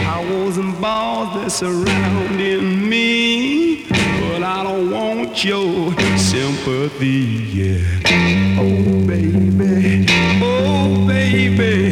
Powers 0.04 0.58
and 0.58 0.78
balls 0.80 1.34
that 1.34 1.50
surrounding 1.50 2.88
me. 2.88 3.86
But 3.88 4.42
I 4.42 4.62
don't 4.62 4.90
want 4.90 5.44
your 5.44 5.92
sympathy, 6.18 7.22
yeah. 7.60 8.58
Oh, 8.58 9.06
baby. 9.06 10.06
Oh, 10.42 11.06
baby. 11.06 11.85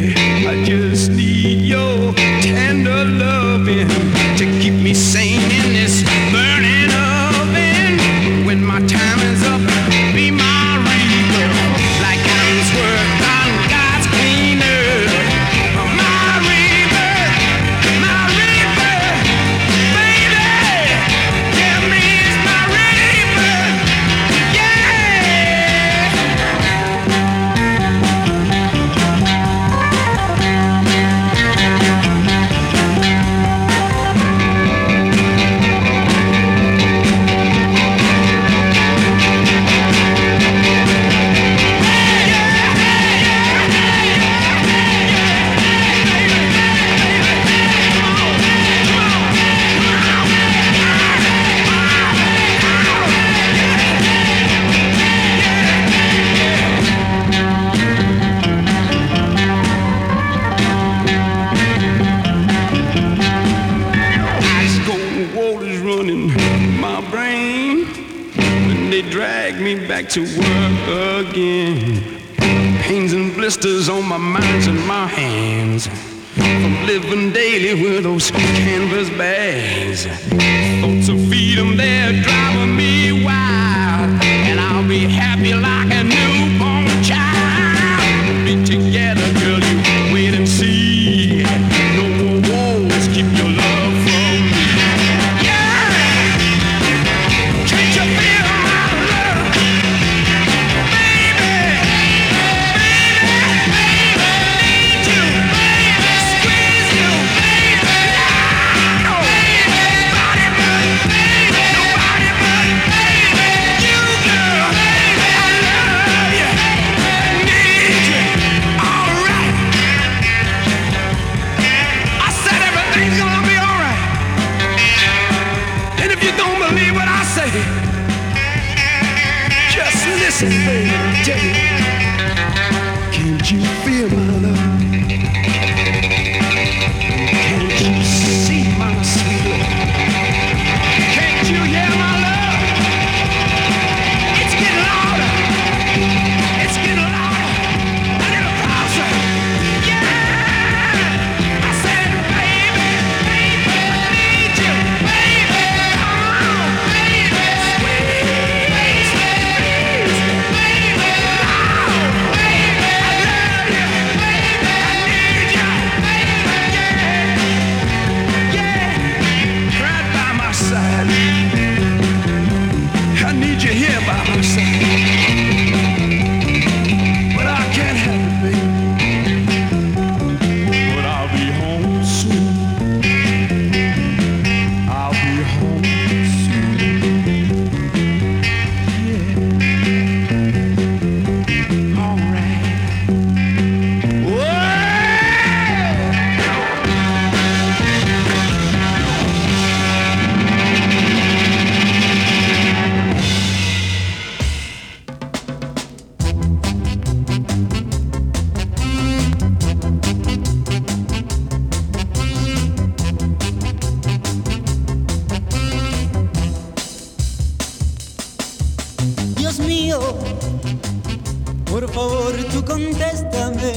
Por 221.69 221.91
favor 221.91 222.33
tú 222.51 222.63
contéstame 222.65 223.73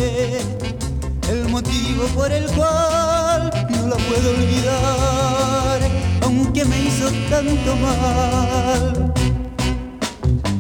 el 1.31 1.49
motivo 1.49 2.05
por 2.15 2.33
el 2.33 2.47
cual 2.53 3.51
no 3.71 3.89
la 3.89 3.97
puedo 3.97 4.31
olvidar, 4.31 5.81
aunque 6.23 6.65
me 6.65 6.81
hizo 6.81 7.11
tanto 7.29 7.77
mal. 7.77 9.13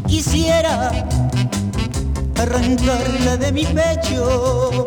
Quisiera 0.07 0.91
arrancarla 2.37 3.37
de 3.37 3.53
mi 3.53 3.65
pecho, 3.65 4.87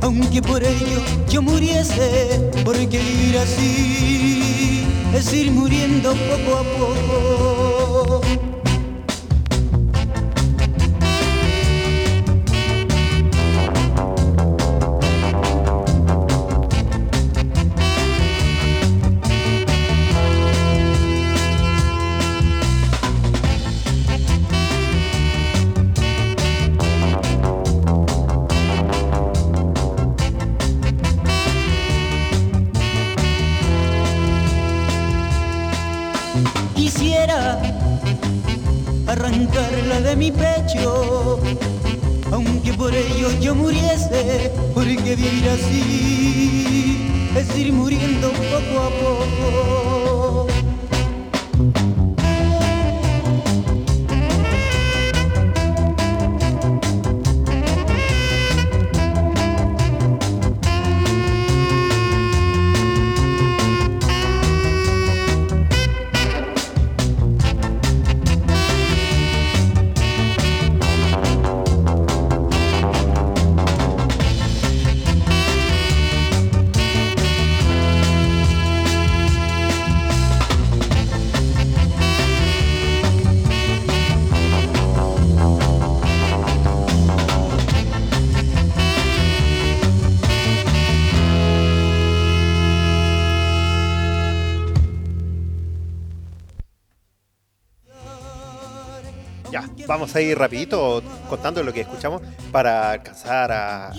aunque 0.00 0.40
por 0.42 0.62
ello 0.62 1.00
yo 1.28 1.42
muriese, 1.42 2.50
porque 2.64 2.98
vivir 2.98 3.38
así 3.38 4.84
es 5.14 5.32
ir 5.32 5.50
muriendo 5.50 6.12
poco 6.12 6.58
a 6.58 6.64
poco. 6.78 8.47
Así 45.58 45.97
Ya, 99.50 99.66
vamos 99.86 100.14
a 100.14 100.20
ir 100.20 100.36
rapidito 100.38 101.02
contando 101.28 101.62
lo 101.62 101.72
que 101.72 101.80
escuchamos 101.80 102.20
para 102.52 102.90
alcanzar 102.90 103.50
a, 103.50 103.86
a- 103.88 103.92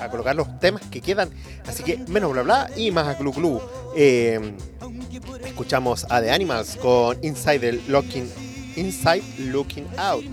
a- 0.00 0.04
a 0.04 0.10
colocar 0.10 0.36
los 0.36 0.60
temas 0.60 0.82
que 0.90 1.00
quedan. 1.00 1.30
Así 1.66 1.82
que 1.82 1.98
menos 2.08 2.30
bla 2.32 2.42
bla 2.42 2.70
y 2.76 2.90
más 2.92 3.18
glu 3.18 3.32
glu. 3.32 3.60
Eh, 3.96 4.54
escuchamos 5.44 6.06
a 6.10 6.20
The 6.20 6.30
Animals 6.30 6.76
con 6.76 7.18
Inside 7.24 7.58
the 7.58 7.72
Looking, 7.90 8.30
Inside 8.76 9.22
Looking 9.38 9.86
Out. 9.96 10.24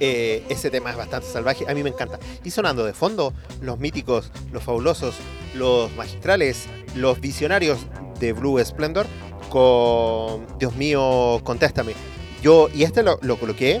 Eh, 0.00 0.44
ese 0.48 0.70
tema 0.70 0.90
es 0.90 0.96
bastante 0.96 1.28
salvaje, 1.28 1.64
a 1.68 1.74
mí 1.74 1.82
me 1.82 1.90
encanta. 1.90 2.18
Y 2.44 2.50
sonando 2.50 2.84
de 2.84 2.92
fondo, 2.92 3.32
los 3.60 3.78
míticos, 3.78 4.30
los 4.52 4.62
fabulosos, 4.62 5.14
los 5.54 5.92
magistrales, 5.96 6.66
los 6.94 7.20
visionarios 7.20 7.78
de 8.20 8.32
Blue 8.32 8.64
Splendor 8.64 9.06
con 9.50 10.46
Dios 10.58 10.74
mío, 10.76 11.40
contéstame. 11.44 11.94
Yo, 12.42 12.68
y 12.74 12.82
este 12.82 13.02
lo, 13.02 13.18
lo 13.22 13.38
coloqué 13.38 13.80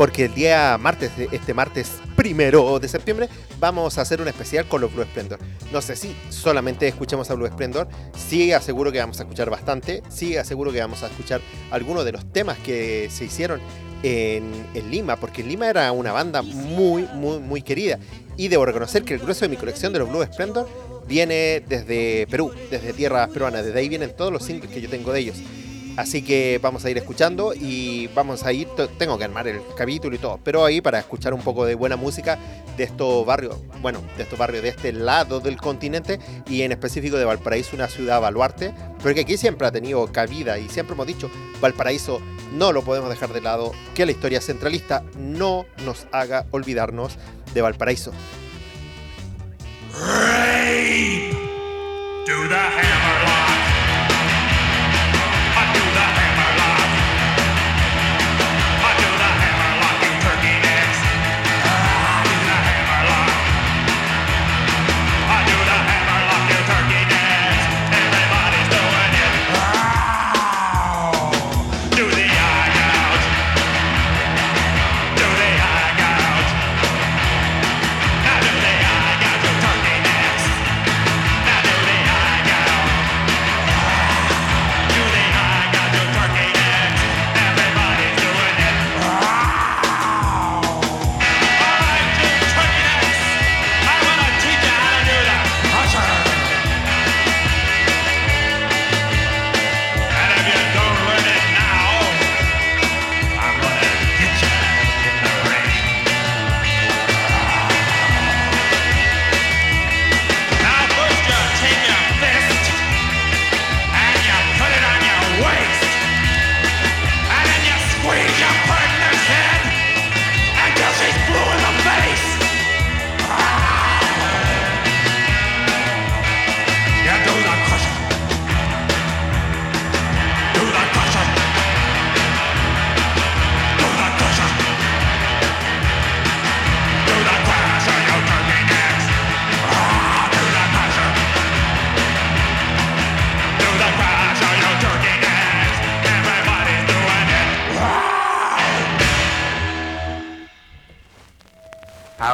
porque 0.00 0.24
el 0.24 0.34
día 0.34 0.78
martes, 0.80 1.10
este 1.30 1.52
martes 1.52 1.92
primero 2.16 2.78
de 2.80 2.88
septiembre, 2.88 3.28
vamos 3.58 3.98
a 3.98 4.00
hacer 4.00 4.22
un 4.22 4.28
especial 4.28 4.66
con 4.66 4.80
los 4.80 4.90
Blue 4.94 5.04
Splendor. 5.04 5.38
No 5.74 5.82
sé 5.82 5.94
si 5.94 6.16
solamente 6.30 6.88
escuchemos 6.88 7.30
a 7.30 7.34
Blue 7.34 7.46
Splendor, 7.46 7.86
sí 8.16 8.50
aseguro 8.50 8.90
que 8.90 8.98
vamos 8.98 9.20
a 9.20 9.24
escuchar 9.24 9.50
bastante, 9.50 10.02
sí 10.08 10.38
aseguro 10.38 10.72
que 10.72 10.80
vamos 10.80 11.02
a 11.02 11.08
escuchar 11.08 11.42
algunos 11.70 12.06
de 12.06 12.12
los 12.12 12.32
temas 12.32 12.56
que 12.60 13.10
se 13.10 13.26
hicieron 13.26 13.60
en, 14.02 14.50
en 14.72 14.90
Lima, 14.90 15.16
porque 15.16 15.42
Lima 15.42 15.68
era 15.68 15.92
una 15.92 16.12
banda 16.12 16.40
muy, 16.40 17.02
muy, 17.12 17.38
muy 17.38 17.60
querida. 17.60 17.98
Y 18.38 18.48
debo 18.48 18.64
reconocer 18.64 19.04
que 19.04 19.12
el 19.12 19.20
grueso 19.20 19.42
de 19.42 19.50
mi 19.50 19.58
colección 19.58 19.92
de 19.92 19.98
los 19.98 20.08
Blue 20.08 20.24
Splendor 20.24 20.66
viene 21.06 21.62
desde 21.68 22.26
Perú, 22.30 22.50
desde 22.70 22.94
tierras 22.94 23.28
peruanas, 23.28 23.66
desde 23.66 23.78
ahí 23.78 23.90
vienen 23.90 24.16
todos 24.16 24.32
los 24.32 24.44
singles 24.44 24.70
que 24.72 24.80
yo 24.80 24.88
tengo 24.88 25.12
de 25.12 25.20
ellos. 25.20 25.36
Así 25.96 26.22
que 26.22 26.58
vamos 26.62 26.84
a 26.84 26.90
ir 26.90 26.96
escuchando 26.98 27.52
y 27.54 28.08
vamos 28.08 28.44
a 28.44 28.52
ir, 28.52 28.68
tengo 28.98 29.18
que 29.18 29.24
armar 29.24 29.48
el 29.48 29.60
capítulo 29.76 30.14
y 30.16 30.18
todo, 30.18 30.38
pero 30.42 30.64
ahí 30.64 30.80
para 30.80 30.98
escuchar 30.98 31.34
un 31.34 31.42
poco 31.42 31.64
de 31.64 31.74
buena 31.74 31.96
música 31.96 32.38
de 32.76 32.84
estos 32.84 33.26
barrios, 33.26 33.56
bueno, 33.82 34.00
de 34.16 34.22
estos 34.22 34.38
barrios 34.38 34.62
de 34.62 34.70
este 34.70 34.92
lado 34.92 35.40
del 35.40 35.56
continente 35.56 36.18
y 36.48 36.62
en 36.62 36.72
específico 36.72 37.16
de 37.16 37.24
Valparaíso, 37.24 37.76
una 37.76 37.88
ciudad 37.88 38.20
baluarte, 38.20 38.72
porque 39.02 39.20
aquí 39.20 39.36
siempre 39.36 39.66
ha 39.66 39.72
tenido 39.72 40.06
cabida 40.06 40.58
y 40.58 40.68
siempre 40.68 40.94
hemos 40.94 41.06
dicho, 41.06 41.30
Valparaíso 41.60 42.20
no 42.52 42.72
lo 42.72 42.82
podemos 42.82 43.10
dejar 43.10 43.32
de 43.32 43.40
lado, 43.40 43.72
que 43.94 44.06
la 44.06 44.12
historia 44.12 44.40
centralista 44.40 45.04
no 45.18 45.66
nos 45.84 46.06
haga 46.12 46.46
olvidarnos 46.50 47.18
de 47.52 47.62
Valparaíso. 47.62 48.12
Hammerlock. 53.00 53.39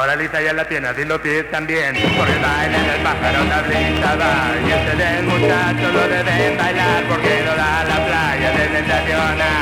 Ahora 0.07 0.21
Lisa 0.21 0.41
ya 0.41 0.53
la 0.53 0.63
tiene, 0.65 0.87
así 0.87 1.03
los 1.03 1.19
pies 1.19 1.51
también, 1.51 1.93
porque 2.15 2.37
bailan 2.39 2.85
el 2.95 3.01
pájaro 3.01 3.43
tablita 3.43 4.15
va, 4.15 4.55
y 4.65 4.71
este 4.71 4.95
del 4.95 5.25
muchacho 5.25 5.91
lo 5.91 6.07
deben 6.07 6.57
bailar, 6.57 7.03
porque 7.09 7.43
lo 7.43 7.53
da 7.53 7.83
la 7.83 8.05
playa 8.05 8.51
de 8.53 8.69
sensacional. 8.69 9.57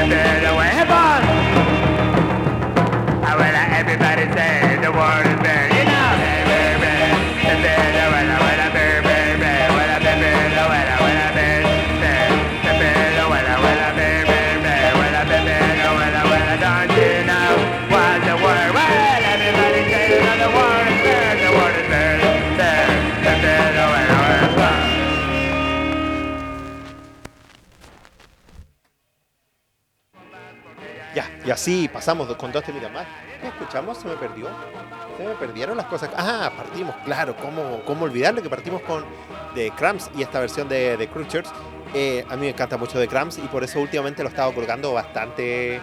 Well, 0.00 0.08
you. 0.08 0.29
Y 31.50 31.52
así 31.52 31.90
pasamos 31.92 32.32
con 32.36 32.52
dos 32.52 32.62
temitas 32.62 32.92
más. 32.92 33.08
¿Qué 33.40 33.48
escuchamos? 33.48 33.98
¿Se 33.98 34.06
me 34.06 34.14
perdió? 34.14 34.46
¿Se 35.16 35.24
me 35.24 35.34
perdieron 35.34 35.76
las 35.76 35.86
cosas? 35.86 36.08
Ah, 36.16 36.52
partimos, 36.56 36.94
claro, 37.04 37.34
¿cómo, 37.34 37.82
cómo? 37.84 38.08
Que 38.08 38.48
partimos 38.48 38.80
con 38.82 39.04
The 39.56 39.72
Cramps 39.72 40.12
y 40.16 40.22
esta 40.22 40.38
versión 40.38 40.68
de 40.68 40.96
The 40.96 41.08
Creatures. 41.08 41.50
Eh, 41.92 42.24
a 42.30 42.36
mí 42.36 42.42
me 42.42 42.50
encanta 42.50 42.76
mucho 42.76 43.00
The 43.00 43.08
Cramps 43.08 43.38
y 43.38 43.48
por 43.48 43.64
eso 43.64 43.80
últimamente 43.80 44.22
lo 44.22 44.28
he 44.28 44.30
estado 44.30 44.54
colgando 44.54 44.92
bastante 44.92 45.80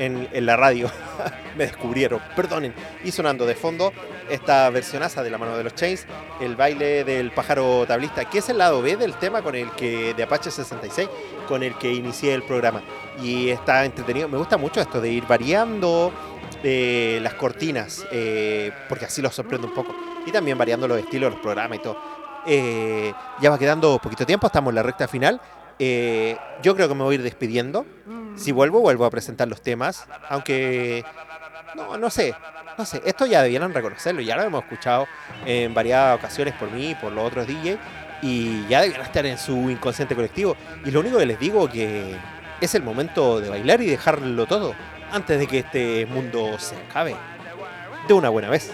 en, 0.00 0.28
en 0.32 0.46
la 0.46 0.56
radio. 0.56 0.90
Me 1.56 1.66
descubrieron, 1.66 2.20
perdonen. 2.34 2.74
Y 3.04 3.12
sonando 3.12 3.44
de 3.46 3.54
fondo 3.54 3.92
esta 4.30 4.70
versionaza 4.70 5.22
de 5.22 5.30
la 5.30 5.38
mano 5.38 5.56
de 5.56 5.64
los 5.64 5.74
Chains, 5.74 6.06
el 6.40 6.56
baile 6.56 7.04
del 7.04 7.30
pájaro 7.32 7.84
tablista, 7.86 8.24
que 8.24 8.38
es 8.38 8.48
el 8.48 8.58
lado 8.58 8.80
B 8.80 8.96
del 8.96 9.14
tema 9.14 9.42
con 9.42 9.54
el 9.54 9.70
que 9.72 10.14
de 10.14 10.22
Apache 10.22 10.50
66, 10.50 11.08
con 11.46 11.62
el 11.62 11.74
que 11.76 11.92
inicié 11.92 12.34
el 12.34 12.42
programa. 12.42 12.82
Y 13.22 13.50
está 13.50 13.84
entretenido. 13.84 14.28
Me 14.28 14.38
gusta 14.38 14.56
mucho 14.56 14.80
esto 14.80 15.00
de 15.00 15.10
ir 15.10 15.26
variando 15.26 16.12
eh, 16.62 17.18
las 17.22 17.34
cortinas, 17.34 18.06
eh, 18.10 18.72
porque 18.88 19.04
así 19.04 19.20
los 19.20 19.34
sorprende 19.34 19.66
un 19.66 19.74
poco. 19.74 19.94
Y 20.26 20.32
también 20.32 20.56
variando 20.56 20.88
los 20.88 20.98
estilos 20.98 21.32
los 21.32 21.40
programas 21.40 21.78
y 21.78 21.82
todo. 21.82 22.20
Eh, 22.46 23.12
ya 23.40 23.50
va 23.50 23.58
quedando 23.58 23.98
poquito 23.98 24.24
tiempo, 24.24 24.46
estamos 24.46 24.70
en 24.70 24.76
la 24.76 24.82
recta 24.82 25.06
final. 25.06 25.40
Eh, 25.78 26.36
yo 26.62 26.74
creo 26.74 26.88
que 26.88 26.94
me 26.94 27.02
voy 27.02 27.14
a 27.14 27.16
ir 27.16 27.22
despidiendo. 27.22 27.86
Si 28.36 28.52
vuelvo, 28.52 28.80
vuelvo 28.80 29.04
a 29.04 29.10
presentar 29.10 29.48
los 29.48 29.62
temas. 29.62 30.06
Aunque, 30.28 31.04
no, 31.74 31.98
no 31.98 32.10
sé, 32.10 32.34
no 32.76 32.84
sé. 32.84 33.02
Esto 33.04 33.26
ya 33.26 33.42
debieran 33.42 33.74
reconocerlo. 33.74 34.20
Ya 34.20 34.36
lo 34.36 34.42
hemos 34.42 34.62
escuchado 34.64 35.06
en 35.44 35.74
varias 35.74 36.16
ocasiones 36.16 36.54
por 36.54 36.70
mí 36.70 36.90
y 36.90 36.94
por 36.94 37.12
los 37.12 37.26
otros 37.26 37.46
DJ. 37.46 37.78
Y 38.22 38.66
ya 38.68 38.82
debieran 38.82 39.06
estar 39.06 39.24
en 39.26 39.38
su 39.38 39.70
inconsciente 39.70 40.14
colectivo. 40.14 40.56
Y 40.84 40.90
lo 40.90 41.00
único 41.00 41.18
que 41.18 41.26
les 41.26 41.38
digo 41.38 41.68
que 41.68 42.16
es 42.60 42.74
el 42.74 42.82
momento 42.82 43.40
de 43.40 43.48
bailar 43.48 43.80
y 43.80 43.86
dejarlo 43.86 44.46
todo 44.46 44.74
antes 45.10 45.38
de 45.38 45.46
que 45.46 45.60
este 45.60 46.06
mundo 46.06 46.58
se 46.58 46.76
acabe. 46.76 47.16
De 48.06 48.14
una 48.14 48.28
buena 48.28 48.48
vez. 48.48 48.70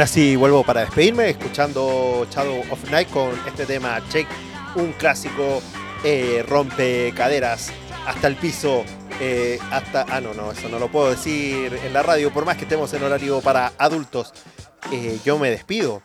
Ahora 0.00 0.06
sí 0.06 0.34
vuelvo 0.34 0.64
para 0.64 0.80
despedirme, 0.80 1.28
escuchando 1.28 2.26
Shadow 2.30 2.64
of 2.70 2.90
Night 2.90 3.10
con 3.10 3.32
este 3.46 3.66
tema 3.66 4.00
Check, 4.08 4.26
un 4.76 4.92
clásico 4.92 5.60
eh, 6.02 6.42
rompe 6.48 7.12
caderas 7.14 7.70
hasta 8.06 8.26
el 8.26 8.36
piso, 8.36 8.82
eh, 9.20 9.58
hasta... 9.70 10.06
Ah, 10.08 10.22
no, 10.22 10.32
no, 10.32 10.52
eso 10.52 10.70
no 10.70 10.78
lo 10.78 10.90
puedo 10.90 11.10
decir 11.10 11.78
en 11.84 11.92
la 11.92 12.02
radio, 12.02 12.32
por 12.32 12.46
más 12.46 12.56
que 12.56 12.62
estemos 12.62 12.90
en 12.94 13.02
horario 13.02 13.42
para 13.42 13.74
adultos. 13.76 14.32
Eh, 14.90 15.18
yo 15.22 15.38
me 15.38 15.50
despido. 15.50 16.00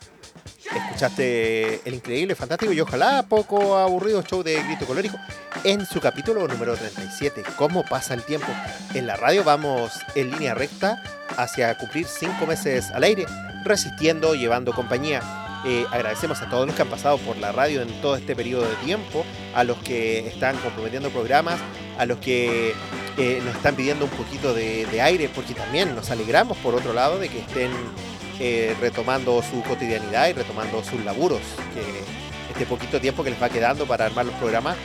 Escuchaste 0.74 1.80
el 1.88 1.94
increíble, 1.94 2.34
fantástico 2.34 2.74
y 2.74 2.80
ojalá 2.82 3.22
poco 3.22 3.78
aburrido 3.78 4.20
show 4.20 4.42
de 4.42 4.62
Grito 4.62 4.84
Colórico 4.84 5.16
en 5.64 5.86
su 5.86 6.00
capítulo 6.00 6.46
número 6.46 6.76
37. 6.76 7.44
¿Cómo 7.56 7.82
pasa 7.82 8.12
el 8.12 8.22
tiempo? 8.24 8.48
En 8.92 9.06
la 9.06 9.16
radio 9.16 9.42
vamos 9.42 9.92
en 10.14 10.32
línea 10.32 10.54
recta 10.54 11.02
hacia 11.38 11.78
cumplir 11.78 12.06
cinco 12.06 12.46
meses 12.46 12.90
al 12.90 13.04
aire, 13.04 13.26
resistiendo, 13.66 14.34
llevando 14.34 14.72
compañía. 14.72 15.22
Eh, 15.66 15.84
agradecemos 15.90 16.40
a 16.42 16.48
todos 16.48 16.66
los 16.66 16.76
que 16.76 16.82
han 16.82 16.88
pasado 16.88 17.18
por 17.18 17.36
la 17.38 17.50
radio 17.50 17.82
en 17.82 17.88
todo 18.00 18.14
este 18.16 18.36
periodo 18.36 18.62
de 18.68 18.74
tiempo, 18.76 19.24
a 19.54 19.64
los 19.64 19.76
que 19.78 20.26
están 20.28 20.56
comprometiendo 20.58 21.10
programas, 21.10 21.58
a 21.98 22.06
los 22.06 22.18
que 22.18 22.72
eh, 23.16 23.42
nos 23.44 23.56
están 23.56 23.74
pidiendo 23.74 24.04
un 24.04 24.10
poquito 24.12 24.54
de, 24.54 24.86
aire, 25.00 25.28
porque 25.34 25.54
también 25.54 25.94
nos 25.96 26.10
alegramos, 26.10 26.56
por 26.58 26.74
otro 26.74 26.92
lado, 26.92 27.18
de 27.18 27.28
que 27.28 27.40
estén 27.40 27.72
eh, 28.38 28.76
retomando 28.80 29.42
su 29.42 29.60
cotidianidad 29.62 30.28
y 30.28 30.34
retomando 30.34 30.84
sus 30.84 31.04
laburos. 31.04 31.40
Este 32.50 32.64
poquito 32.64 33.00
tiempo 33.00 33.22
que 33.22 33.30
les 33.30 33.42
va 33.42 33.50
quedando 33.50 33.86
para 33.86 34.06
armar 34.06 34.24
los 34.24 34.34
programas 34.36 34.76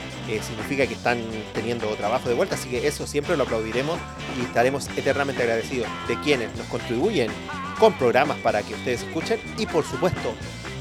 significa 0.42 0.86
que 0.86 0.92
están 0.92 1.22
teniendo 1.54 1.86
trabajo 1.94 2.28
de 2.28 2.34
vuelta. 2.34 2.56
Así 2.56 2.68
que 2.68 2.86
eso 2.86 3.06
siempre 3.06 3.36
lo 3.36 3.44
aplaudiremos 3.44 3.98
y 4.38 4.44
estaremos 4.44 4.88
eternamente 4.96 5.42
agradecidos 5.42 5.88
de 6.06 6.20
quienes 6.20 6.54
nos 6.56 6.66
contribuyen 6.66 7.30
con 7.78 7.92
programas 7.94 8.38
para 8.38 8.62
que 8.62 8.74
ustedes 8.74 9.02
escuchen 9.02 9.40
y 9.58 9.66
por 9.66 9.84
supuesto 9.84 10.34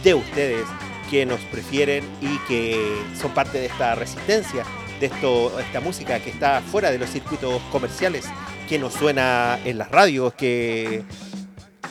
de 0.03 0.13
ustedes 0.13 0.65
que 1.09 1.25
nos 1.25 1.39
prefieren 1.41 2.05
y 2.21 2.37
que 2.47 3.03
son 3.19 3.33
parte 3.33 3.59
de 3.59 3.65
esta 3.65 3.95
resistencia, 3.95 4.63
de 4.99 5.07
esto, 5.07 5.59
esta 5.59 5.81
música 5.81 6.19
que 6.19 6.29
está 6.29 6.61
fuera 6.61 6.89
de 6.91 6.97
los 6.97 7.09
circuitos 7.09 7.61
comerciales, 7.71 8.25
que 8.69 8.79
nos 8.79 8.93
suena 8.93 9.59
en 9.65 9.77
las 9.77 9.91
radios, 9.91 10.33
que 10.33 11.03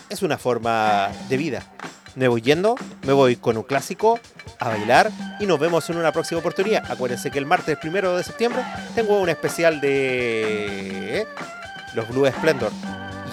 es 0.09 0.23
una 0.23 0.39
forma 0.39 1.11
de 1.29 1.37
vida. 1.37 1.63
Me 2.15 2.29
voy 2.29 2.41
yendo, 2.41 2.77
me 3.07 3.13
voy 3.13 3.37
con 3.37 3.57
un 3.57 3.63
clásico 3.63 4.19
a 4.59 4.69
bailar 4.69 5.11
y 5.39 5.47
nos 5.47 5.59
vemos 5.59 5.89
en 5.91 5.99
una 5.99 6.13
próxima 6.13 6.41
oportunidad. 6.41 6.91
Acuérdense 6.91 7.31
que 7.31 7.39
el 7.39 7.47
martes 7.47 7.77
primero 7.79 8.17
de 8.17 8.25
septiembre 8.25 8.63
tengo 8.95 9.21
un 9.21 9.29
especial 9.29 9.81
de 9.81 11.27
los 11.95 12.09
Blue 12.09 12.27
Splendor. 12.27 12.73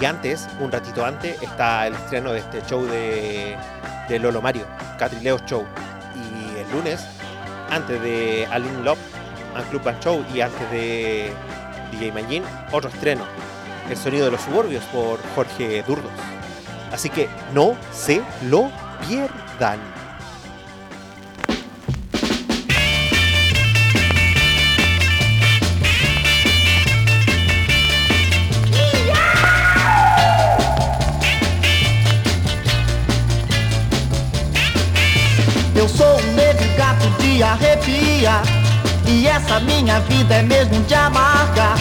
Y 0.00 0.04
antes, 0.04 0.48
un 0.60 0.70
ratito 0.70 1.04
antes, 1.04 1.42
está 1.42 1.86
el 1.86 1.94
estreno 1.94 2.32
de 2.32 2.38
este 2.40 2.62
show 2.62 2.84
de, 2.86 3.56
de 4.08 4.18
Lolo 4.18 4.40
Mario, 4.40 4.64
Catrileo 4.96 5.38
Show. 5.44 5.64
Y 6.14 6.58
el 6.58 6.70
lunes, 6.70 7.04
antes 7.70 8.00
de 8.00 8.46
Aline 8.50 8.82
Love 8.82 8.98
and 9.56 9.68
Club 9.70 9.82
Band 9.82 10.00
Show 10.00 10.24
y 10.32 10.40
antes 10.40 10.70
de 10.70 11.32
DJ 11.90 12.12
Magin, 12.12 12.44
otro 12.70 12.90
estreno, 12.90 13.24
El 13.90 13.96
sonido 13.96 14.26
de 14.26 14.30
los 14.32 14.40
suburbios 14.42 14.84
por 14.84 15.18
Jorge 15.34 15.82
Durdos. 15.82 16.12
Así 16.92 17.10
que 17.10 17.28
no 17.52 17.76
se 17.92 18.22
lo 18.42 18.70
pierdan. 19.06 19.97
Arrepia. 37.42 38.42
E 39.06 39.26
essa 39.26 39.60
minha 39.60 40.00
vida 40.00 40.34
é 40.34 40.42
mesmo 40.42 40.82
de 40.84 40.94
amarga. 40.94 41.74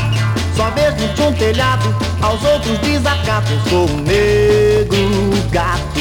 Só 0.56 0.72
mesmo 0.72 1.08
de 1.14 1.22
um 1.22 1.34
telhado 1.34 1.96
aos 2.22 2.44
outros 2.44 2.78
desacato. 2.80 3.52
Eu 3.52 3.70
sou 3.70 3.90
um 3.90 3.98
negro 4.02 5.50
gato. 5.52 6.00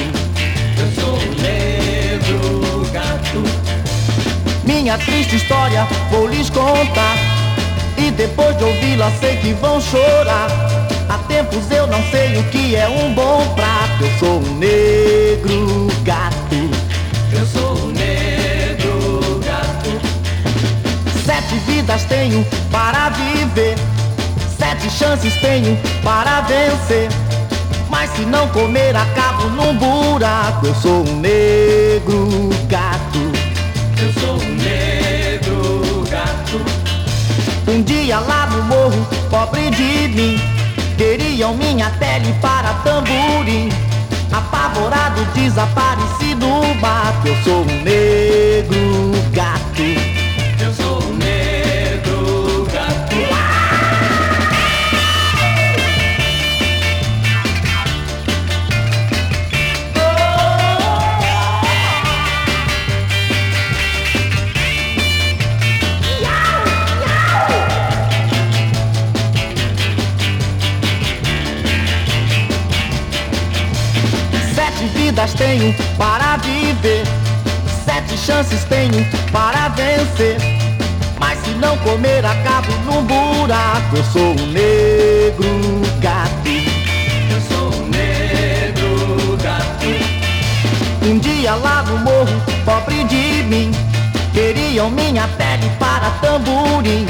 Eu 0.79 1.03
sou 1.03 1.15
um 1.15 1.35
negro 1.43 2.91
gato. 2.93 3.43
Minha 4.65 4.99
triste 4.99 5.37
história 5.37 5.87
vou 6.11 6.27
lhes 6.27 6.51
contar. 6.51 7.17
E 7.99 8.11
depois 8.11 8.57
de 8.59 8.65
ouvi-la 8.65 9.11
sei 9.21 9.37
que 9.37 9.53
vão 9.55 9.81
chorar. 9.81 10.49
Há 11.09 11.19
tempos 11.29 11.71
eu 11.71 11.87
não 11.87 12.03
sei 12.11 12.39
o 12.39 12.45
que 12.45 12.77
é 12.77 12.89
um 12.89 13.15
bom 13.15 13.47
prato. 13.55 14.05
Eu 14.05 14.19
sou 14.19 14.39
um 14.39 14.59
negro 14.59 14.96
vidas 21.87 22.05
tenho 22.05 22.45
para 22.71 23.11
viver. 23.11 23.77
Sete 24.59 24.91
chances 24.91 25.35
tenho 25.37 25.79
para 26.03 26.41
vencer. 26.43 27.09
Mas 27.89 28.11
se 28.11 28.23
não 28.23 28.49
comer, 28.49 28.95
acabo 28.97 29.49
num 29.51 29.77
buraco. 29.77 30.67
Eu 30.67 30.75
sou 30.75 31.07
um 31.09 31.21
negro 31.21 32.51
gato. 32.69 33.33
Eu 34.03 34.13
sou 34.21 34.35
um 34.35 34.55
negro 34.57 36.05
gato. 36.11 36.61
Um 37.71 37.83
dia 37.83 38.19
lá 38.19 38.47
no 38.47 38.63
morro, 38.65 39.07
pobre 39.31 39.71
de 39.71 40.09
mim, 40.09 40.41
queriam 40.97 41.55
minha 41.55 41.91
pele 41.91 42.35
para 42.41 42.75
tamborim. 42.85 43.69
Apavorado, 44.33 45.25
desaparecido 45.35 46.47
mato 46.81 47.29
Eu 47.29 47.37
sou 47.45 47.63
um 47.63 47.83
negro 47.83 49.13
gato 49.33 50.16
tenho 75.47 75.73
para 75.97 76.37
viver. 76.39 77.05
Sete 77.85 78.19
chances 78.19 78.65
tenho 78.65 79.07
para 79.31 79.69
vencer. 79.69 80.37
Mas 81.21 81.39
se 81.45 81.51
não 81.51 81.79
comer 81.79 82.25
acabo 82.27 82.73
num 82.85 83.05
buraco. 83.05 83.97
Eu 83.97 84.05
sou 84.05 84.33
um 84.33 84.47
negro 84.47 85.49
gato. 86.01 86.49
Eu 87.31 87.41
sou 87.49 87.81
um 87.81 87.89
negro 87.89 89.37
gato. 89.41 89.87
Um 91.09 91.19
dia 91.19 91.55
lá 91.55 91.83
no 91.83 91.99
morro, 91.99 92.43
pobre 92.65 93.05
de 93.05 93.45
mim. 93.45 93.71
Queriam 94.33 94.91
minha 94.91 95.29
pele 95.39 95.71
para 95.79 96.11
tamborim. 96.21 97.07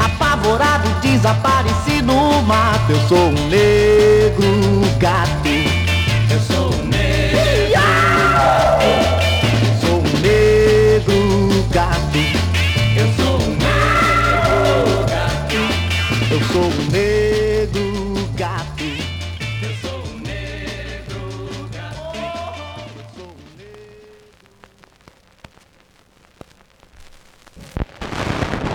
Apavorado, 0.00 0.88
desapareci 1.02 2.00
no 2.02 2.42
mato. 2.42 2.90
Eu 2.90 3.08
sou 3.08 3.28
um 3.28 3.48
negro 3.48 4.80
gato 4.98 5.45
Oh. 16.58 16.85